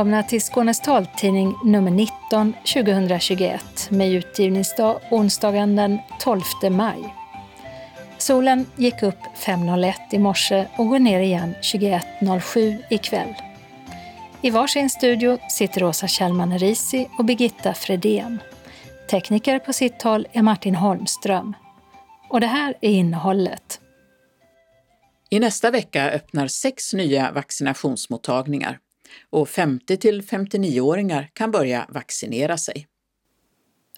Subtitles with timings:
[0.00, 7.14] Välkomna till Skånes taltidning nummer 19 2021 med utgivningsdag onsdagen den 12 maj.
[8.18, 13.34] Solen gick upp 5.01 i morse och går ner igen 21.07 ikväll.
[14.42, 18.38] I varsin studio sitter Åsa Kjellman Risi och Birgitta Fredén.
[19.10, 21.54] Tekniker på sitt håll är Martin Holmström.
[22.28, 23.80] Och det här är innehållet.
[25.30, 28.78] I nästa vecka öppnar sex nya vaccinationsmottagningar
[29.30, 32.86] och 50 till 59-åringar kan börja vaccinera sig.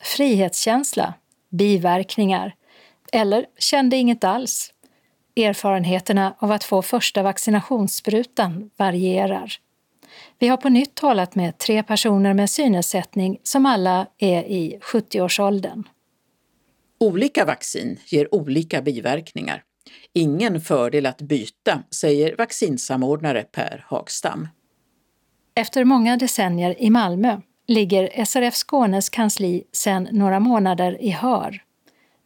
[0.03, 1.15] Frihetskänsla,
[1.51, 2.55] biverkningar
[3.13, 4.73] eller kände inget alls.
[5.37, 9.53] Erfarenheterna av att få första vaccinationssprutan varierar.
[10.39, 15.85] Vi har på nytt talat med tre personer med synnedsättning som alla är i 70-årsåldern.
[17.01, 19.63] Olika vaccin ger olika biverkningar.
[20.13, 24.49] Ingen fördel att byta, säger vaccinsamordnare Per Hagstam.
[25.55, 31.63] Efter många decennier i Malmö ligger SRF Skånes kansli sedan några månader i Hör.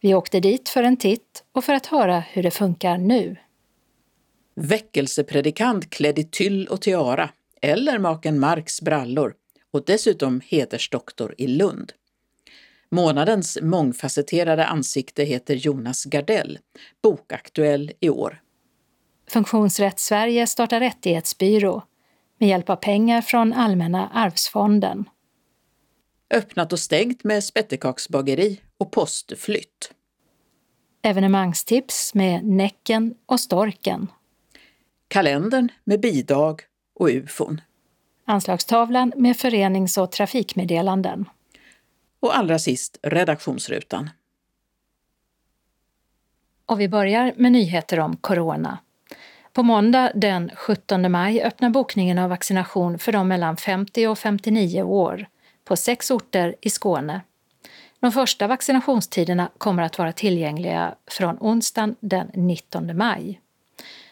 [0.01, 3.35] Vi åkte dit för en titt och för att höra hur det funkar nu.
[4.55, 7.29] Väckelsepredikant klädd i tyll och tiara,
[7.61, 9.33] eller maken Marks brallor
[9.73, 11.91] och dessutom hedersdoktor i Lund.
[12.91, 16.59] Månadens mångfacetterade ansikte heter Jonas Gardell,
[17.03, 18.41] bokaktuell i år.
[19.29, 21.83] Funktionsrätt Sverige startar rättighetsbyrå
[22.37, 25.09] med hjälp av pengar från Allmänna arvsfonden.
[26.33, 29.91] Öppnat och stängt med spettekaksbageri och postflytt.
[31.01, 34.07] Evenemangstips med Näcken och Storken.
[35.07, 36.61] Kalendern med bidag
[36.95, 37.61] och ufon.
[38.25, 41.25] Anslagstavlan med förenings och trafikmeddelanden.
[42.19, 44.09] Och allra sist redaktionsrutan.
[46.65, 48.77] Och vi börjar med nyheter om corona.
[49.57, 54.83] På måndag den 17 maj öppnar bokningen av vaccination för de mellan 50 och 59
[54.83, 55.27] år
[55.65, 57.21] på sex orter i Skåne.
[57.99, 63.41] De första vaccinationstiderna kommer att vara tillgängliga från onsdagen den 19 maj.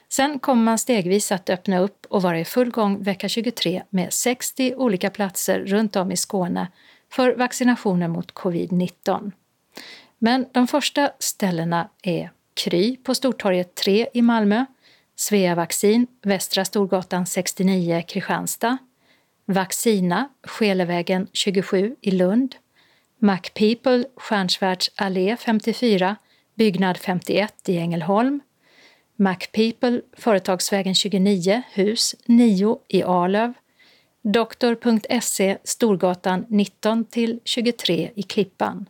[0.09, 4.13] Sen kommer man stegvis att öppna upp och vara i full gång vecka 23 med
[4.13, 6.67] 60 olika platser runt om i Skåne
[7.11, 9.31] för vaccinationer mot covid-19.
[10.17, 14.65] Men de första ställena är Kry på Stortorget 3 i Malmö,
[15.15, 18.77] Svea Vaccin, Västra Storgatan 69, Kristianstad,
[19.45, 22.55] Vaccina, Skelevägen 27 i Lund,
[23.19, 26.15] MacPeople, Stjärnsvärds allé 54,
[26.55, 28.39] byggnad 51 i Ängelholm,
[29.15, 33.53] MacPeople, Företagsvägen 29, hus 9 i Arlöv,
[34.21, 38.85] Doktor.se, Storgatan 19 till 23 i Klippan.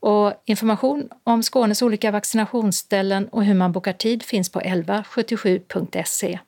[0.00, 6.38] Och information om Skånes olika vaccinationsställen och hur man bokar tid finns på 1177.se.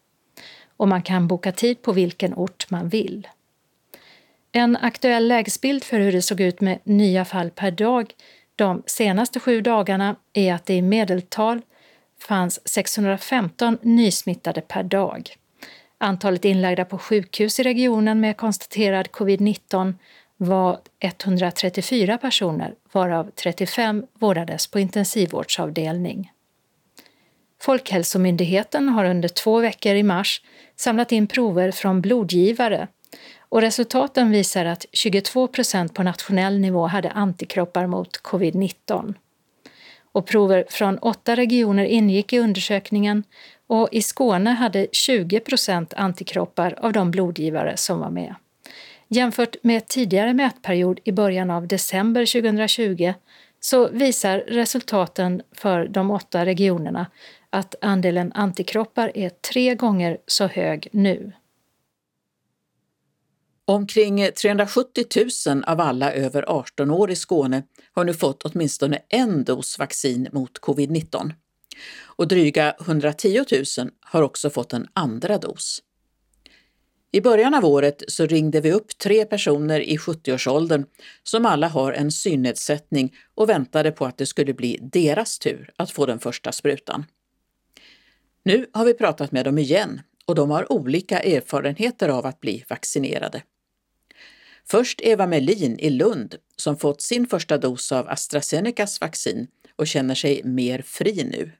[0.76, 3.28] Och man kan boka tid på vilken ort man vill.
[4.52, 8.14] En aktuell lägesbild för hur det såg ut med nya fall per dag
[8.56, 11.60] de senaste sju dagarna är att det i medeltal
[12.20, 15.36] fanns 615 nysmittade per dag.
[15.98, 19.94] Antalet inlagda på sjukhus i regionen med konstaterad covid-19
[20.42, 26.32] var 134 personer, varav 35 vårdades på intensivvårdsavdelning.
[27.62, 30.42] Folkhälsomyndigheten har under två veckor i mars
[30.76, 32.88] samlat in prover från blodgivare
[33.48, 39.14] och resultaten visar att 22 procent på nationell nivå hade antikroppar mot covid-19.
[40.12, 43.24] Och prover från åtta regioner ingick i undersökningen
[43.66, 48.34] och i Skåne hade 20 procent antikroppar av de blodgivare som var med.
[49.12, 53.14] Jämfört med tidigare mätperiod i början av december 2020
[53.60, 57.06] så visar resultaten för de åtta regionerna
[57.50, 61.32] att andelen antikroppar är tre gånger så hög nu.
[63.64, 65.04] Omkring 370
[65.46, 67.62] 000 av alla över 18 år i Skåne
[67.92, 71.32] har nu fått åtminstone en dos vaccin mot covid-19.
[72.02, 73.44] Och dryga 110
[73.78, 75.82] 000 har också fått en andra dos.
[77.12, 80.84] I början av året så ringde vi upp tre personer i 70-årsåldern
[81.22, 85.90] som alla har en synnedsättning och väntade på att det skulle bli deras tur att
[85.90, 87.04] få den första sprutan.
[88.42, 92.64] Nu har vi pratat med dem igen och de har olika erfarenheter av att bli
[92.68, 93.42] vaccinerade.
[94.66, 99.46] Först Eva Melin i Lund som fått sin första dos av AstraZenecas vaccin
[99.76, 101.52] och känner sig mer fri nu.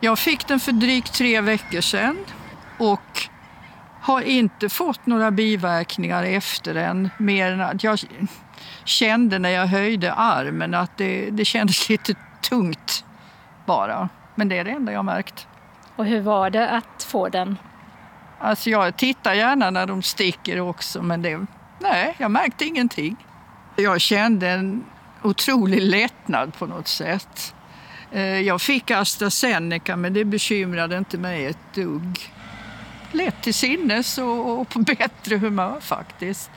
[0.00, 2.16] Jag fick den för drygt tre veckor sedan
[2.78, 3.31] och
[4.02, 7.98] har inte fått några biverkningar efter den mer än att jag
[8.84, 12.14] kände när jag höjde armen att det, det kändes lite
[12.48, 13.04] tungt
[13.66, 14.08] bara.
[14.34, 15.46] Men det är det enda jag märkt.
[15.96, 17.56] Och hur var det att få den?
[18.38, 21.46] Alltså jag tittar gärna när de sticker också, men det,
[21.78, 23.16] nej, jag märkte ingenting.
[23.76, 24.84] Jag kände en
[25.22, 27.54] otrolig lättnad på något sätt.
[28.12, 32.32] Eh, jag fick AstraZeneca, men det bekymrade inte mig ett dugg.
[33.12, 36.50] Lätt till sinnes och på bättre humör faktiskt.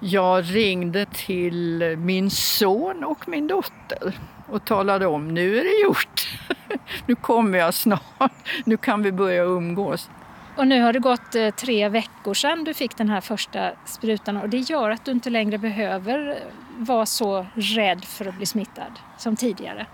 [0.00, 4.18] Jag ringde till min son och min dotter
[4.48, 6.28] och talade om nu är det gjort.
[7.06, 8.32] nu kommer jag snart.
[8.64, 10.10] Nu kan vi börja umgås.
[10.56, 14.36] Och nu har det gått eh, tre veckor sedan du fick den här första sprutan
[14.36, 16.38] och det gör att du inte längre behöver
[16.76, 19.86] vara så rädd för att bli smittad som tidigare.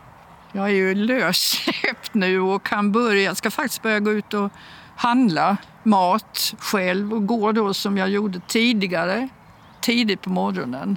[0.53, 4.53] Jag är ju lössläppt nu och kan börja, jag ska faktiskt börja gå ut och
[4.97, 9.29] handla mat själv och gå då som jag gjorde tidigare,
[9.81, 10.97] tidigt på morgonen.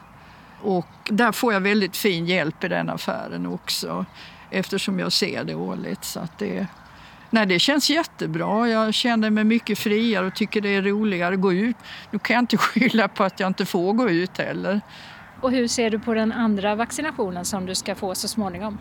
[0.62, 4.06] Och där får jag väldigt fin hjälp i den affären också
[4.50, 6.04] eftersom jag ser det årligt.
[6.04, 6.68] Så att det,
[7.30, 8.70] nej, det känns jättebra.
[8.70, 11.76] Jag känner mig mycket friare och tycker det är roligare att gå ut.
[12.12, 14.82] Nu kan jag inte skylla på att jag inte får gå ut heller.
[15.42, 18.78] Och hur ser du på den andra vaccinationen som du ska få så småningom?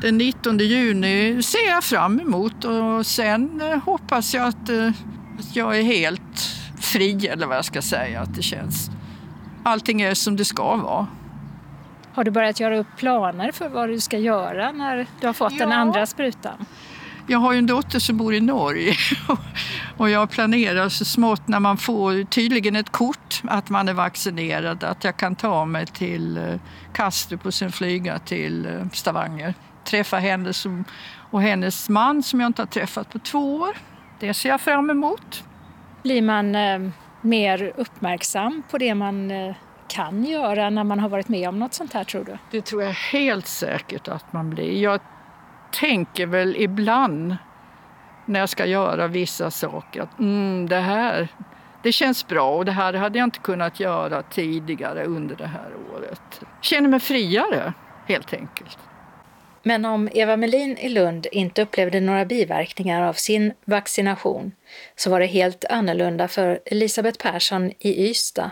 [0.00, 4.88] Den 19 juni ser jag fram emot och sen eh, hoppas jag att, eh,
[5.38, 8.20] att jag är helt fri eller vad jag ska säga.
[8.20, 8.90] Att det känns.
[9.62, 11.06] Allting är som det ska vara.
[12.12, 15.52] Har du börjat göra upp planer för vad du ska göra när du har fått
[15.52, 15.58] ja.
[15.58, 16.66] den andra sprutan?
[17.26, 18.94] Jag har ju en dotter som bor i Norge
[19.96, 24.84] och jag planerar så smått när man får tydligen ett kort att man är vaccinerad
[24.84, 26.54] att jag kan ta mig till eh,
[26.92, 29.54] Kastrup och sen flyga till Stavanger.
[29.88, 30.84] Träffa henne som,
[31.30, 33.76] och hennes man som jag inte har träffat på två år.
[34.20, 35.44] Det ser jag fram emot.
[36.02, 36.90] Blir man eh,
[37.20, 39.54] mer uppmärksam på det man eh,
[39.88, 42.38] kan göra när man har varit med om något sånt här tror du?
[42.50, 44.82] Det tror jag helt säkert att man blir.
[44.82, 45.00] Jag
[45.70, 47.36] tänker väl ibland
[48.24, 51.28] när jag ska göra vissa saker att mm, det här
[51.82, 55.70] det känns bra och det här hade jag inte kunnat göra tidigare under det här
[55.94, 56.40] året.
[56.60, 57.72] Känner mig friare
[58.06, 58.78] helt enkelt.
[59.68, 64.52] Men om Eva Melin i Lund inte upplevde några biverkningar av sin vaccination
[64.96, 68.50] så var det helt annorlunda för Elisabeth Persson i Ystad.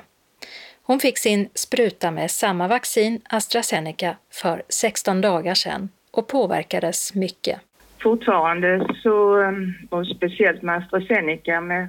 [0.82, 7.60] Hon fick sin spruta med samma vaccin, AstraZeneca, för 16 dagar sedan och påverkades mycket.
[8.02, 11.88] Fortfarande så, ehm, och speciellt med AstraZeneca med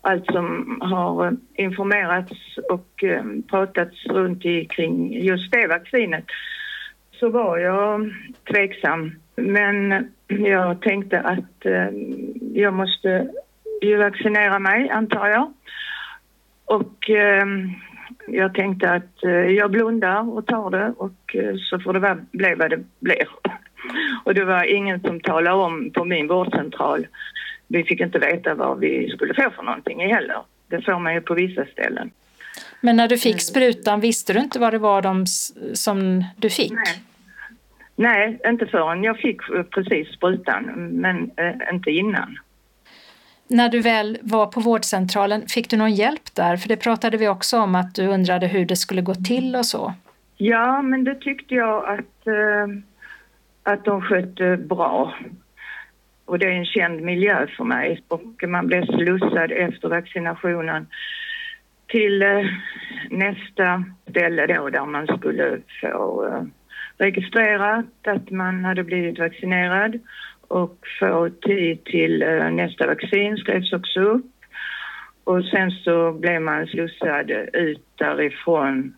[0.00, 6.24] allt som har informerats och ehm, pratats runt i kring just det vaccinet
[7.20, 8.10] så var jag
[8.52, 9.12] tveksam.
[9.36, 11.88] Men jag tänkte att eh,
[12.52, 13.28] jag måste
[13.82, 15.52] ju vaccinera mig, antar jag.
[16.64, 17.46] Och eh,
[18.26, 22.54] jag tänkte att eh, jag blundar och tar det och eh, så får det bli
[22.54, 23.28] vad det blir.
[24.24, 27.06] Och det var ingen som talade om på min vårdcentral.
[27.68, 30.42] Vi fick inte veta vad vi skulle få för någonting heller.
[30.68, 32.10] Det får man ju på vissa ställen.
[32.84, 35.26] Men när du fick sprutan, visste du inte vad det var de
[35.74, 36.72] som du fick?
[36.72, 37.02] Nej.
[37.96, 39.40] Nej, inte förrän jag fick
[39.70, 42.38] precis sprutan, men äh, inte innan.
[43.48, 46.56] När du väl var på vårdcentralen, fick du någon hjälp där?
[46.56, 49.66] För det pratade vi också om att du undrade hur det skulle gå till och
[49.66, 49.94] så.
[50.36, 52.66] Ja, men det tyckte jag att, eh,
[53.62, 55.14] att de skötte bra.
[56.24, 60.86] Och det är en känd miljö för mig och man blev slussad efter vaccinationen
[61.94, 62.44] till eh,
[63.10, 66.42] nästa ställe då där man skulle få eh,
[66.98, 69.98] registrerat att man hade blivit vaccinerad
[70.48, 74.26] och få tid till eh, nästa vaccin skrevs också upp.
[75.24, 78.96] Och sen så blev man slussad ut därifrån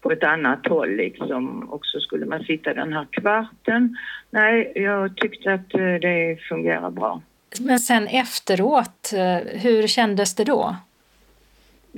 [0.00, 3.96] på ett annat håll liksom och så skulle man sitta den här kvarten.
[4.30, 7.22] Nej, jag tyckte att det fungerar bra.
[7.60, 9.12] Men sen efteråt,
[9.62, 10.76] hur kändes det då?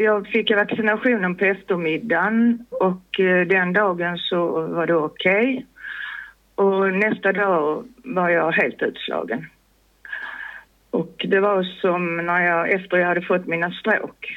[0.00, 5.52] Jag fick vaccinationen på eftermiddagen och eh, den dagen så var det okej.
[5.52, 5.64] Okay.
[6.54, 9.46] Och nästa dag var jag helt utslagen.
[10.90, 14.36] Och det var som när jag, efter jag hade fått mina stråk.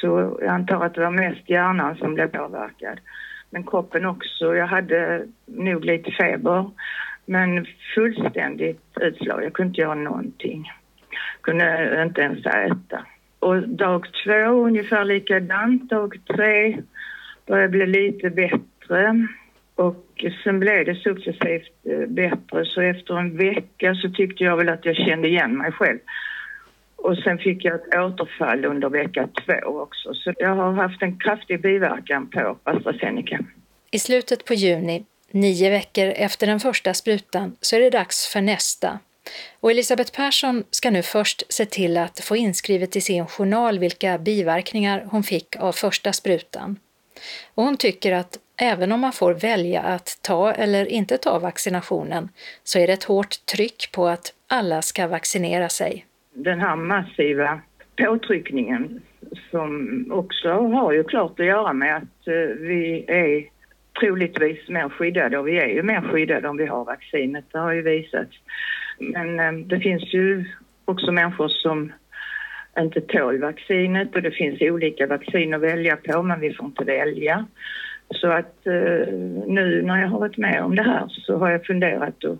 [0.00, 3.00] Så jag antar att det var mest hjärnan som blev påverkad.
[3.50, 4.56] Men kroppen också.
[4.56, 6.70] Jag hade nog lite feber.
[7.26, 9.44] Men fullständigt utslag.
[9.44, 10.72] Jag kunde inte göra någonting.
[11.40, 13.06] Kunde inte ens äta.
[13.38, 15.90] Och dag två ungefär likadant.
[15.90, 16.82] Dag tre
[17.46, 19.26] började bli lite bättre.
[19.74, 24.68] Och sen blev det successivt eh, bättre så efter en vecka så tyckte jag väl
[24.68, 25.98] att jag kände igen mig själv.
[26.96, 31.18] Och sen fick jag ett återfall under vecka två också så jag har haft en
[31.18, 33.38] kraftig biverkan på AstraZeneca.
[33.90, 38.40] I slutet på juni, nio veckor efter den första sprutan, så är det dags för
[38.40, 38.98] nästa.
[39.60, 44.18] Och Elisabeth Persson ska nu först se till att få inskrivet i sin journal vilka
[44.18, 46.76] biverkningar hon fick av första sprutan.
[47.54, 52.28] Och hon tycker att även om man får välja att ta eller inte ta vaccinationen
[52.62, 56.06] så är det ett hårt tryck på att alla ska vaccinera sig.
[56.34, 57.60] Den här massiva
[57.96, 59.00] påtryckningen
[59.50, 63.44] som också har ju klart att göra med att eh, vi är
[64.00, 67.72] troligtvis mer skyddade och vi är ju mer skyddade om vi har vaccinet, det har
[67.72, 68.30] ju visats.
[68.98, 70.44] Men eh, det finns ju
[70.84, 71.92] också människor som
[72.78, 76.84] inte tål vaccinet och det finns olika vaccin att välja på men vi får inte
[76.84, 77.46] välja.
[78.10, 79.14] Så att eh,
[79.46, 82.38] nu när jag har varit med om det här så har jag funderat och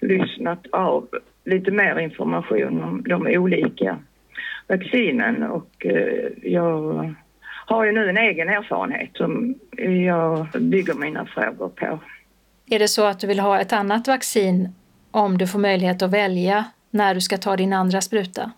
[0.00, 1.08] lyssnat av
[1.44, 3.98] lite mer information om de olika
[4.66, 7.14] vaccinen och eh, jag
[7.66, 9.54] har ju nu en egen erfarenhet som
[10.06, 11.98] jag bygger mina frågor på.
[12.70, 14.68] Är det så att du vill ha ett annat vaccin
[15.14, 18.52] om du får möjlighet att välja när du ska ta din andra spruta?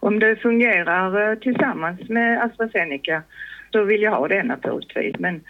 [0.00, 3.22] Om det fungerar eh, tillsammans med AstraZeneca
[3.72, 5.16] så vill jag ha det naturligtvis.
[5.18, 5.40] Men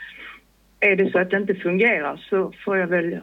[0.81, 3.21] är det så att det inte fungerar så får jag väl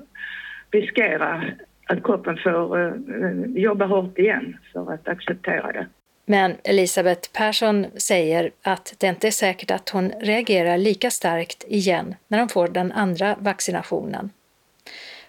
[0.72, 1.44] riskera
[1.86, 5.88] att kroppen får uh, jobba hårt igen för att acceptera det.
[6.26, 12.16] Men Elisabeth Persson säger att det inte är säkert att hon reagerar lika starkt igen
[12.28, 14.30] när hon får den andra vaccinationen.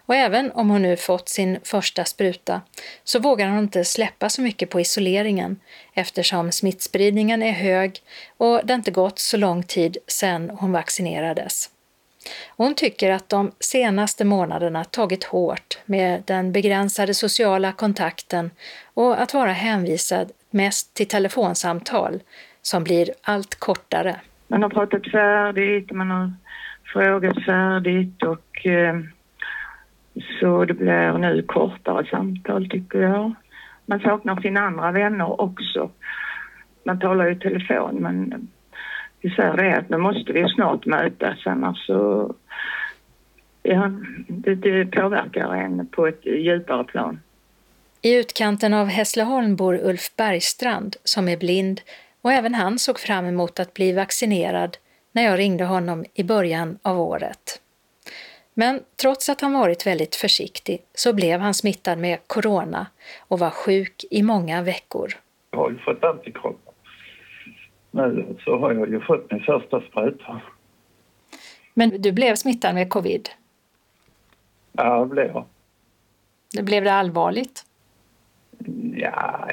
[0.06, 2.60] Och även om hon nu fått sin första spruta
[3.04, 5.60] så vågar hon inte släppa så mycket på isoleringen
[5.94, 8.00] eftersom smittspridningen är hög
[8.36, 11.70] och det inte gått så lång tid sedan hon vaccinerades.
[12.56, 18.50] Hon tycker att de senaste månaderna tagit hårt med den begränsade sociala kontakten
[18.94, 22.20] och att vara hänvisad mest till telefonsamtal
[22.62, 24.16] som blir allt kortare.
[24.48, 26.32] Man har pratat färdigt, man har
[26.92, 28.94] frågat färdigt och eh,
[30.40, 33.34] så det blir nu kortare samtal tycker jag.
[33.86, 35.90] Man saknar sina andra vänner också.
[36.84, 38.48] Man talar ju i telefon men
[39.20, 42.34] vi säger det att nu måste vi snart mötas annars så
[43.62, 43.90] ja,
[44.28, 47.20] det, det påverkar en på ett djupare plan.
[48.02, 51.80] I utkanten av Hässleholm bor Ulf Bergstrand som är blind
[52.22, 54.76] och även han såg fram emot att bli vaccinerad
[55.12, 57.60] när jag ringde honom i början av året.
[58.54, 62.86] Men trots att han varit väldigt försiktig så blev han smittad med corona
[63.18, 65.12] och var sjuk i många veckor.
[65.50, 66.74] Jag har ju fått antikroppar.
[67.90, 70.40] Nu så har jag ju fått min första spruta.
[71.74, 73.28] Men du blev smittad med covid?
[74.72, 75.44] Ja, det blev jag.
[76.52, 77.64] Det blev det allvarligt?
[78.96, 79.48] Ja,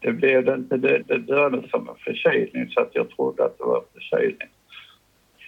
[0.00, 0.76] det blev det inte.
[0.76, 4.48] Det, det som en förkylning så att jag trodde att det var förkylning.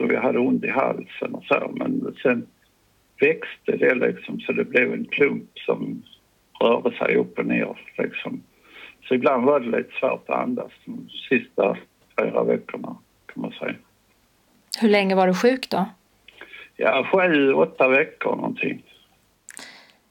[0.02, 1.70] Så vi hade ont i halsen och så.
[1.74, 2.46] Men sen
[3.20, 6.02] växte det liksom så det blev en klump som
[6.60, 8.42] rörde sig upp och ner liksom.
[9.08, 11.76] Så ibland var det lite svårt att andas de sista
[12.20, 13.74] fyra veckorna kan man säga.
[14.80, 15.86] Hur länge var du sjuk då?
[16.76, 18.82] Ja, sju, åtta veckor någonting.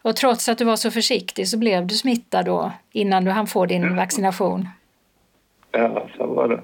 [0.02, 3.48] Och trots att du var så försiktig så blev du smittad då innan du hann
[3.48, 4.68] få din vaccination?
[5.72, 6.62] Ja, så var det.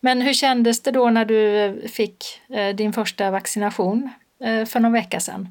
[0.00, 4.10] Men hur kändes det då när du fick eh, din första vaccination
[4.44, 5.48] eh, för någon vecka sedan?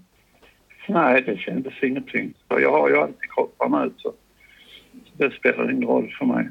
[0.88, 2.34] Nej, det kändes ingenting.
[2.48, 4.14] Jag har ju alltid kroppen ut så
[5.18, 6.50] det spelar ingen roll för mig.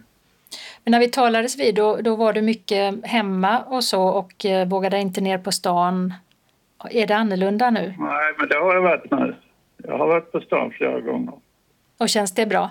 [0.84, 4.68] Men när vi talades vid då, då var du mycket hemma och så och eh,
[4.68, 6.14] vågade inte ner på stan.
[6.90, 7.94] Är det annorlunda nu?
[7.98, 9.34] Nej, men det har jag varit nu.
[9.76, 11.34] Jag har varit på stan flera gånger.
[11.98, 12.70] Och känns det bra?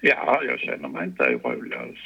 [0.00, 1.98] Ja, jag känner mig inte orolig alls.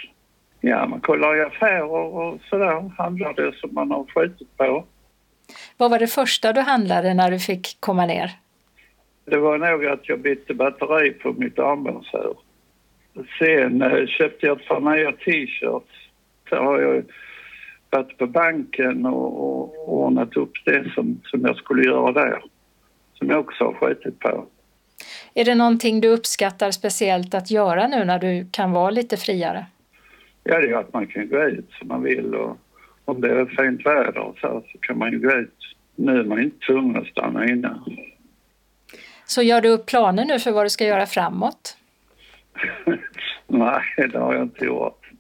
[0.61, 4.85] Ja, man kollar i affärer och sådär, handlar det som man har skjutit på.
[5.77, 8.31] Vad var det första du handlade när du fick komma ner?
[9.25, 12.37] Det var nog att jag bytte batteri på mitt armbågsur.
[13.39, 16.11] Sen eh, köpte jag ett par nya t-shirts.
[16.49, 17.05] Så har jag
[17.91, 22.43] varit på banken och, och ordnat upp det som, som jag skulle göra där.
[23.15, 24.47] Som jag också har skjutit på.
[25.35, 29.67] Är det någonting du uppskattar speciellt att göra nu när du kan vara lite friare?
[30.45, 32.57] Ja, det är att man kan gå ut som man vill och
[33.05, 35.77] om det är fint väder och så, så kan man ju gå ut.
[35.97, 37.81] Nu är man inte tvungen att stanna inne.
[39.25, 41.77] Så gör du upp planer nu för vad du ska göra framåt?
[43.47, 45.11] Nej, det har jag inte gjort.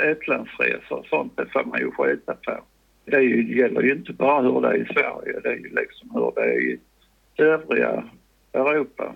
[0.00, 2.60] Utlandsresor och sånt, det får man ju skita på.
[3.04, 6.32] Det gäller ju inte bara hur det är i Sverige, det är ju liksom hur
[6.34, 6.78] det är i
[7.36, 8.04] övriga
[8.52, 9.14] Europa.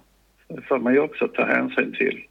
[0.48, 2.24] Det får man ju också ta hänsyn till.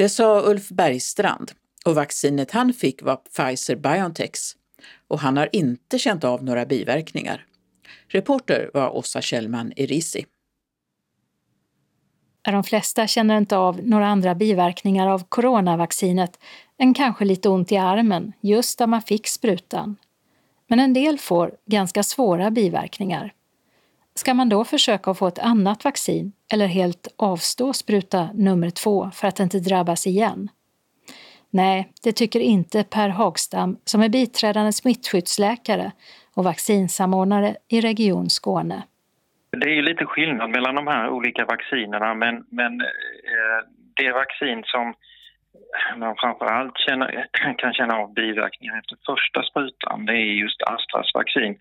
[0.00, 1.52] Det sa Ulf Bergstrand
[1.84, 4.56] och vaccinet han fick var Pfizer-Biontechs
[5.08, 7.46] och han har inte känt av några biverkningar.
[8.08, 10.26] Reporter var Åsa Kjellman Erisi.
[12.42, 16.38] de flesta känner inte av några andra biverkningar av coronavaccinet
[16.78, 19.96] än kanske lite ont i armen just där man fick sprutan.
[20.66, 23.32] Men en del får ganska svåra biverkningar.
[24.14, 29.28] Ska man då försöka få ett annat vaccin eller helt avstå spruta nummer två för
[29.28, 30.48] att inte drabbas igen?
[31.50, 35.92] Nej, det tycker inte Per Hagstam som är biträdande smittskyddsläkare
[36.34, 38.82] och vaccinsamordnare i Region Skåne.
[39.52, 43.60] Det är lite skillnad mellan de här olika vaccinerna men, men eh,
[43.96, 44.94] det vaccin som
[45.96, 47.26] man framförallt känner,
[47.58, 51.58] kan känna av biverkningar efter första sprutan det är just Astras vaccin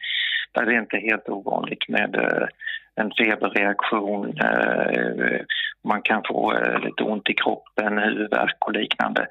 [0.52, 2.48] där det inte är helt ovanligt med eh,
[2.96, 5.40] en feberreaktion, eh,
[5.84, 9.28] man kan få eh, lite ont i kroppen, huvudvärk och liknande.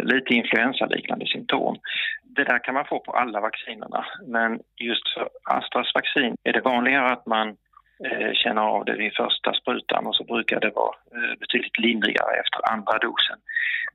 [0.00, 1.76] Lite influensaliknande symptom.
[2.22, 6.60] Det där kan man få på alla vaccinerna men just för Astras vaccin är det
[6.60, 7.56] vanligare att man
[8.00, 12.40] Eh, känner av det vid första sprutan och så brukar det vara eh, betydligt lindrigare
[12.40, 13.38] efter andra dosen.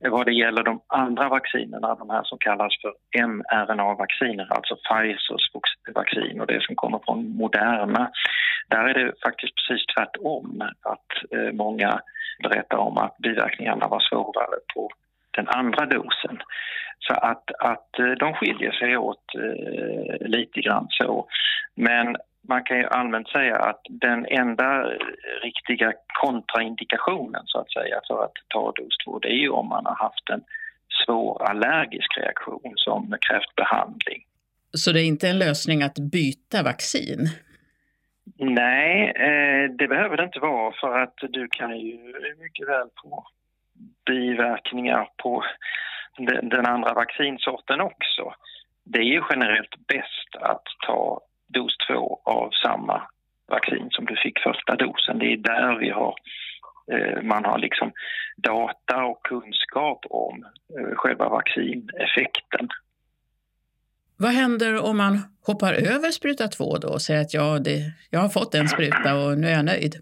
[0.04, 2.92] Eh, vad det gäller de andra vaccinerna, de här som kallas för
[3.26, 5.44] mRNA-vacciner, alltså Pfizers
[5.94, 8.10] vaccin och det som kommer från Moderna,
[8.68, 10.62] där är det faktiskt precis tvärtom.
[10.82, 11.10] Att
[11.52, 12.00] många
[12.42, 14.90] berättar om att biverkningarna var svårare på
[15.30, 16.38] den andra dosen.
[16.98, 21.28] Så att, att de skiljer sig åt eh, lite grann så.
[21.74, 22.16] Men
[22.48, 24.84] man kan ju allmänt säga att den enda
[25.42, 25.92] riktiga
[26.22, 29.96] kontraindikationen så att säga för att ta dos 2 det är ju om man har
[29.96, 30.42] haft en
[31.04, 34.24] svår allergisk reaktion som krävt behandling.
[34.72, 37.28] Så det är inte en lösning att byta vaccin?
[38.38, 41.98] Nej, eh, det behöver det inte vara för att du kan ju
[42.38, 43.26] mycket väl få
[44.06, 45.44] biverkningar på
[46.42, 48.34] den andra vaccinsorten också.
[48.84, 51.20] Det är ju generellt bäst att ta
[51.54, 53.02] dos två av samma
[53.48, 55.18] vaccin som du fick första dosen.
[55.18, 56.14] Det är där vi har,
[56.92, 57.92] eh, man har liksom
[58.36, 60.44] data och kunskap om
[60.78, 62.68] eh, själva vaccineffekten.
[64.16, 68.20] Vad händer om man hoppar över spruta två då och säger att ja, det, jag
[68.20, 69.94] har fått en spruta och nu är jag nöjd?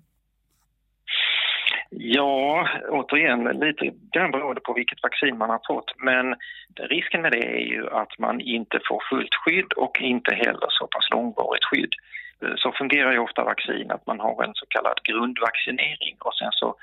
[2.01, 5.93] Ja, återigen, lite grann beroende på vilket vaccin man har fått.
[5.97, 6.35] Men
[6.77, 10.87] risken med det är ju att man inte får fullt skydd och inte heller så
[10.87, 11.95] pass långvarigt skydd.
[12.43, 16.53] Eh, så fungerar ju ofta vaccin, att man har en så kallad grundvaccinering och sen
[16.53, 16.77] så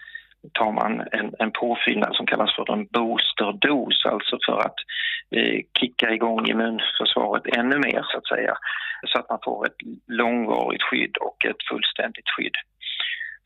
[0.54, 4.80] tar man en, en påfyllnad som kallas för en boosterdos, alltså för att
[5.32, 8.58] eh, kicka igång immunförsvaret ännu mer så att säga.
[9.08, 12.56] Så att man får ett långvarigt skydd och ett fullständigt skydd.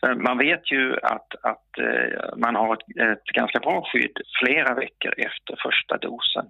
[0.02, 5.14] Man vet ju att, att eh, man har ett, ett, ganska bra skydd flera veckor
[5.18, 6.46] efter första dosen.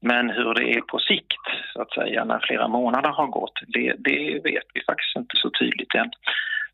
[0.00, 3.94] Men hur det är på sikt, så att säga, när flera månader har gått, det,
[3.98, 6.10] det vet vi faktiskt inte så tydligt än.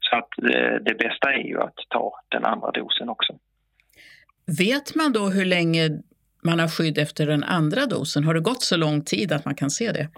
[0.01, 3.33] Så att det, det bästa är ju att ta den andra dosen också.
[4.59, 5.89] Vet man då hur länge
[6.43, 8.25] man har skydd efter den andra dosen?
[8.25, 10.09] Har det gått så lång tid att man kan se det?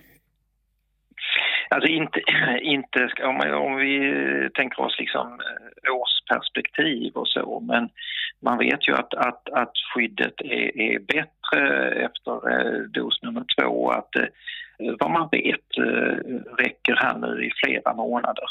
[1.74, 2.20] Alltså inte,
[2.60, 7.88] inte om, om vi tänker oss liksom eh, årsperspektiv och så, men
[8.42, 13.90] man vet ju att, att, att skyddet är, är bättre efter eh, dos nummer två,
[13.90, 14.26] att eh,
[15.00, 15.68] vad man vet
[16.58, 18.44] räcker här nu i flera månader.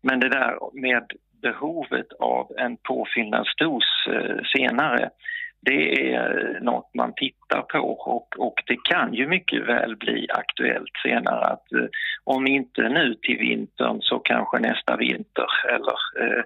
[0.00, 3.84] Men det där med behovet av en påfyllnadsdos
[4.56, 5.10] senare,
[5.66, 10.96] det är något man tittar på och, och det kan ju mycket väl bli aktuellt
[11.02, 11.88] senare att eh,
[12.24, 16.42] om inte nu till vintern så kanske nästa vinter eller eh,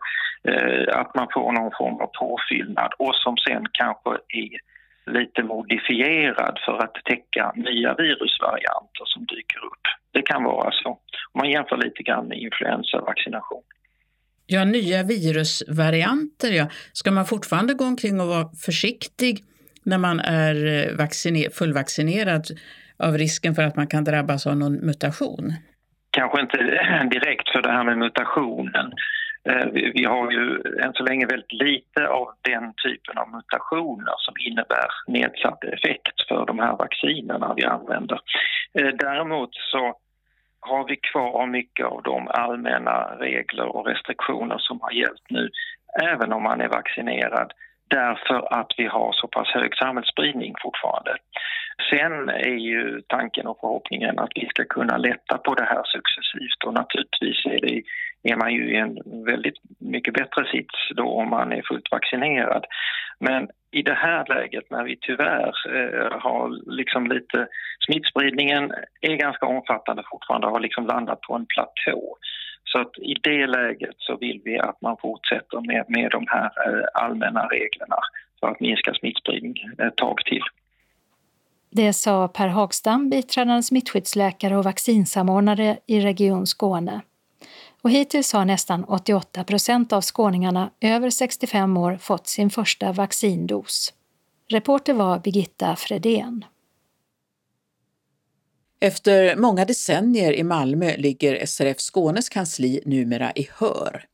[0.50, 4.59] eh, att man får någon form av påfyllnad och som sen kanske är
[5.06, 9.85] lite modifierad för att täcka nya virusvarianter som dyker upp.
[10.12, 10.88] Det kan vara så.
[11.33, 13.62] Om man jämför lite grann med influensavaccination.
[14.52, 16.66] Ja, nya virusvarianter, ja.
[16.92, 19.44] Ska man fortfarande gå omkring och vara försiktig
[19.84, 22.44] när man är eh, vacciner fullvaccinerad
[22.98, 25.52] av risken för att man kan drabbas av någon mutation?
[26.10, 26.56] Kanske inte
[27.10, 28.92] direkt för det här med mutationen.
[29.48, 30.44] Eh, vi har ju
[30.84, 36.46] än så länge väldigt lite av den typen av mutationer som innebär nedsatt effekt för
[36.46, 38.20] de här vaccinerna vi använder.
[38.78, 39.94] Eh, däremot så
[40.61, 45.51] har vi kvar mycket av de allmänna regler och restriktioner som har gällt nu,
[46.03, 47.53] även om man är vaccinerad
[47.90, 51.16] därför att vi har så pass hög samhällsspridning fortfarande.
[51.90, 56.64] Sen är ju tanken och förhoppningen att vi ska kunna lätta på det här successivt
[56.66, 57.83] och naturligtvis är, det,
[58.33, 58.94] är man ju i en
[59.25, 62.64] väldigt mycket bättre sits då om man är fullt vaccinerad.
[63.20, 67.48] Men i det här läget när vi tyvärr eh, har liksom lite
[67.87, 72.16] smittspridningen är ganska omfattande fortfarande och har liksom landat på en platå
[72.64, 76.50] Så att i det läget så vill vi att man fortsätter med, med de här
[76.66, 77.96] eh, allmänna reglerna
[78.40, 80.42] för att minska smittspridning ett tag till.
[81.72, 87.00] Det sa Per Hagstam, biträdande smittskyddsläkare och vaccinsamordnare i Region Skåne.
[87.83, 93.95] Och hittills har nästan 88 procent av skåningarna över 65 år fått sin första vaccindos.
[94.49, 96.45] Reporter var Birgitta Fredén.
[98.81, 104.05] Efter många decennier i Malmö ligger SRF Skånes kansli numera i Hör.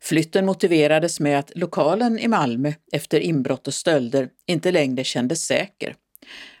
[0.00, 5.94] Flytten motiverades med att lokalen i Malmö efter inbrott och stölder inte längre kändes säker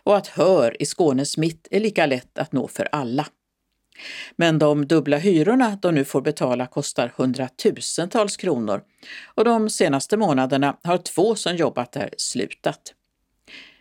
[0.02, 3.26] och att Hör i Skånes mitt är lika lätt att nå för alla.
[4.36, 8.82] Men de dubbla hyrorna de nu får betala kostar hundratusentals kronor
[9.34, 12.92] och de senaste månaderna har två som jobbat där slutat.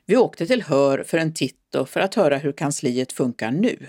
[0.05, 3.87] Vi åkte till Hör för en titt och för att höra hur kansliet funkar nu.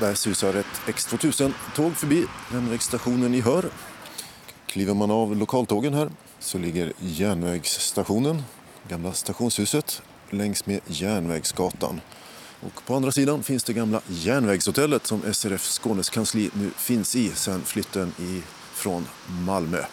[0.00, 3.64] Där susar ett X2000-tåg förbi järnvägsstationen i Hör.
[4.66, 8.42] Kliver man av lokaltågen här så ligger järnvägsstationen,
[8.88, 12.00] gamla stationshuset, längs med Järnvägsgatan.
[12.60, 17.28] Och på andra sidan finns det gamla järnvägshotellet som SRF Skånes kansli nu finns i
[17.28, 19.84] sedan flytten i, från Malmö.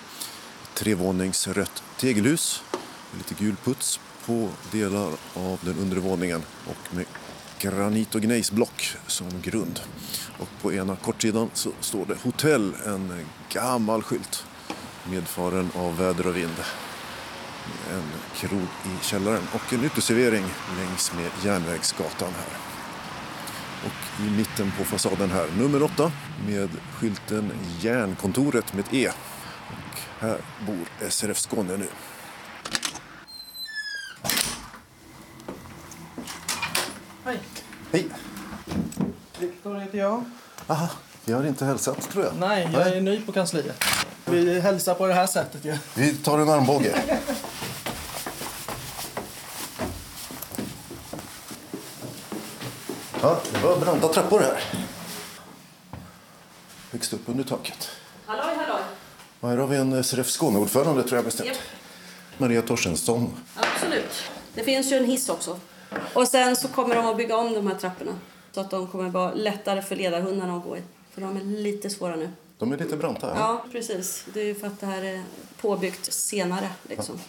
[0.73, 2.63] Trevåningsrött tegelhus,
[3.12, 7.05] med lite gul puts på delar av den undre våningen och med
[7.60, 9.79] granit och gnejsblock som grund.
[10.39, 14.45] Och på ena kortsidan så står det hotell, en gammal skylt
[15.11, 16.55] medfaren av väder och vind.
[17.91, 18.03] En
[18.35, 20.45] krog i källaren och en uteservering
[20.77, 22.57] längs med Järnvägsgatan här.
[23.85, 26.11] Och i mitten på fasaden här, nummer åtta
[26.47, 29.11] med skylten Järnkontoret med E.
[29.69, 30.37] Och här
[30.67, 31.87] bor SRF Skåne nu.
[37.25, 37.39] Hej.
[37.91, 38.09] Hej.
[39.39, 40.23] Viktor heter jag.
[40.67, 40.89] Aha,
[41.25, 42.33] vi har inte hälsat tror jag.
[42.39, 43.83] Nej, jag är ny på kansliet.
[44.35, 45.77] Vi hälsar på det här sättet ju.
[45.93, 46.95] Vi tar en armbåge.
[53.21, 54.63] Ja, det var branta trappor här.
[56.91, 57.89] Högst upp under taket.
[58.25, 58.81] Halloj, halloj.
[59.39, 61.47] Och här har vi en SRF Skåne-ordförande tror jag bestämt.
[61.47, 61.57] Japp.
[62.37, 63.33] Maria Torstensson.
[63.55, 64.23] Absolut.
[64.53, 65.59] Det finns ju en hiss också.
[66.13, 68.11] Och sen så kommer de att bygga om de här trapporna.
[68.51, 70.81] Så att de kommer vara lättare för ledarhundarna att gå i.
[71.13, 72.29] För de är lite svåra nu.
[72.57, 73.35] De är lite branta.
[73.35, 74.25] Ja, precis.
[74.33, 75.23] Det är ju för att det här är
[75.61, 76.69] påbyggt senare.
[76.89, 77.19] Liksom.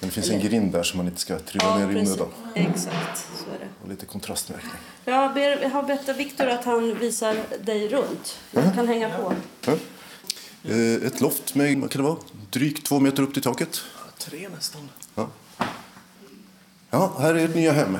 [0.00, 2.28] Men det finns en grind där så man inte ska trilla ner i onödan.
[2.54, 3.68] Exakt, så är det.
[3.82, 4.72] Och lite kontrastmärkning.
[5.04, 8.38] Jag, ber, jag har bett Viktor att han visar dig runt.
[8.50, 9.34] Jag kan hänga på.
[9.66, 9.72] Ja.
[10.70, 12.18] Eh, Ett loft med, vad kan det vara,
[12.50, 13.80] drygt två meter upp till taket.
[14.18, 14.88] Tre nästan.
[15.14, 15.28] Ja.
[16.90, 17.98] ja, här är ert nya hem.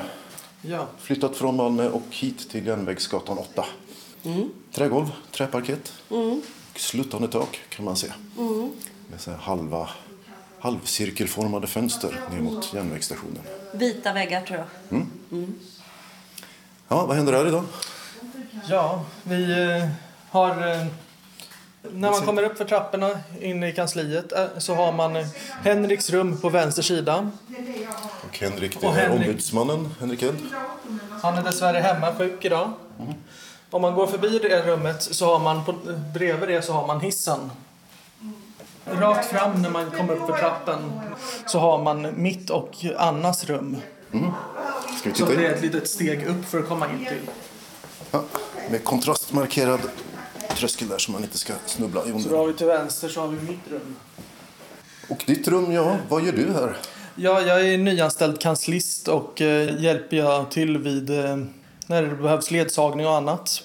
[0.61, 0.87] Ja.
[0.99, 3.65] Flyttat från Malmö och hit till Järnvägsgatan 8.
[4.71, 5.93] Trägolv, träparkett,
[6.75, 8.07] sluttande tak kan man se.
[9.11, 9.89] Med så här halva,
[10.59, 13.41] halvcirkelformade fönster ner mot järnvägsstationen.
[13.73, 14.59] Vita väggar tror
[14.89, 15.05] jag.
[16.87, 17.63] Ja, vad händer här idag?
[18.69, 19.89] Ja, vi eh,
[20.29, 20.49] har...
[20.49, 20.85] Eh,
[21.91, 25.25] när man kommer upp för trapporna inne i kansliet eh, så har man
[25.63, 27.31] Henriks rum på vänster sida.
[28.27, 29.27] Och Henrik, det Och är Henrik.
[29.27, 30.35] ombudsmannen Henrik Edd.
[31.21, 32.71] Han är dessvärre hemma sjuk idag.
[33.75, 35.73] Om man går förbi det rummet så har man på,
[36.13, 37.51] bredvid det så har man hissen.
[38.85, 40.79] Rakt fram när man kommer upp för trappen
[41.45, 43.77] så har man mitt och Annas rum.
[44.99, 47.29] Ska vi Så titta det är ett litet steg upp för att komma in till.
[48.11, 48.23] Ja,
[48.69, 49.79] med kontrastmarkerad
[50.49, 53.27] tröskel där så man inte ska snubbla i Så har vi till vänster så har
[53.27, 53.95] vi mitt rum.
[55.09, 56.77] Och ditt rum, ja, vad gör du här?
[57.15, 61.37] Ja, jag är nyanställd kanslist och eh, hjälper jag till vid eh,
[61.87, 63.63] när det behövs ledsagning och annat.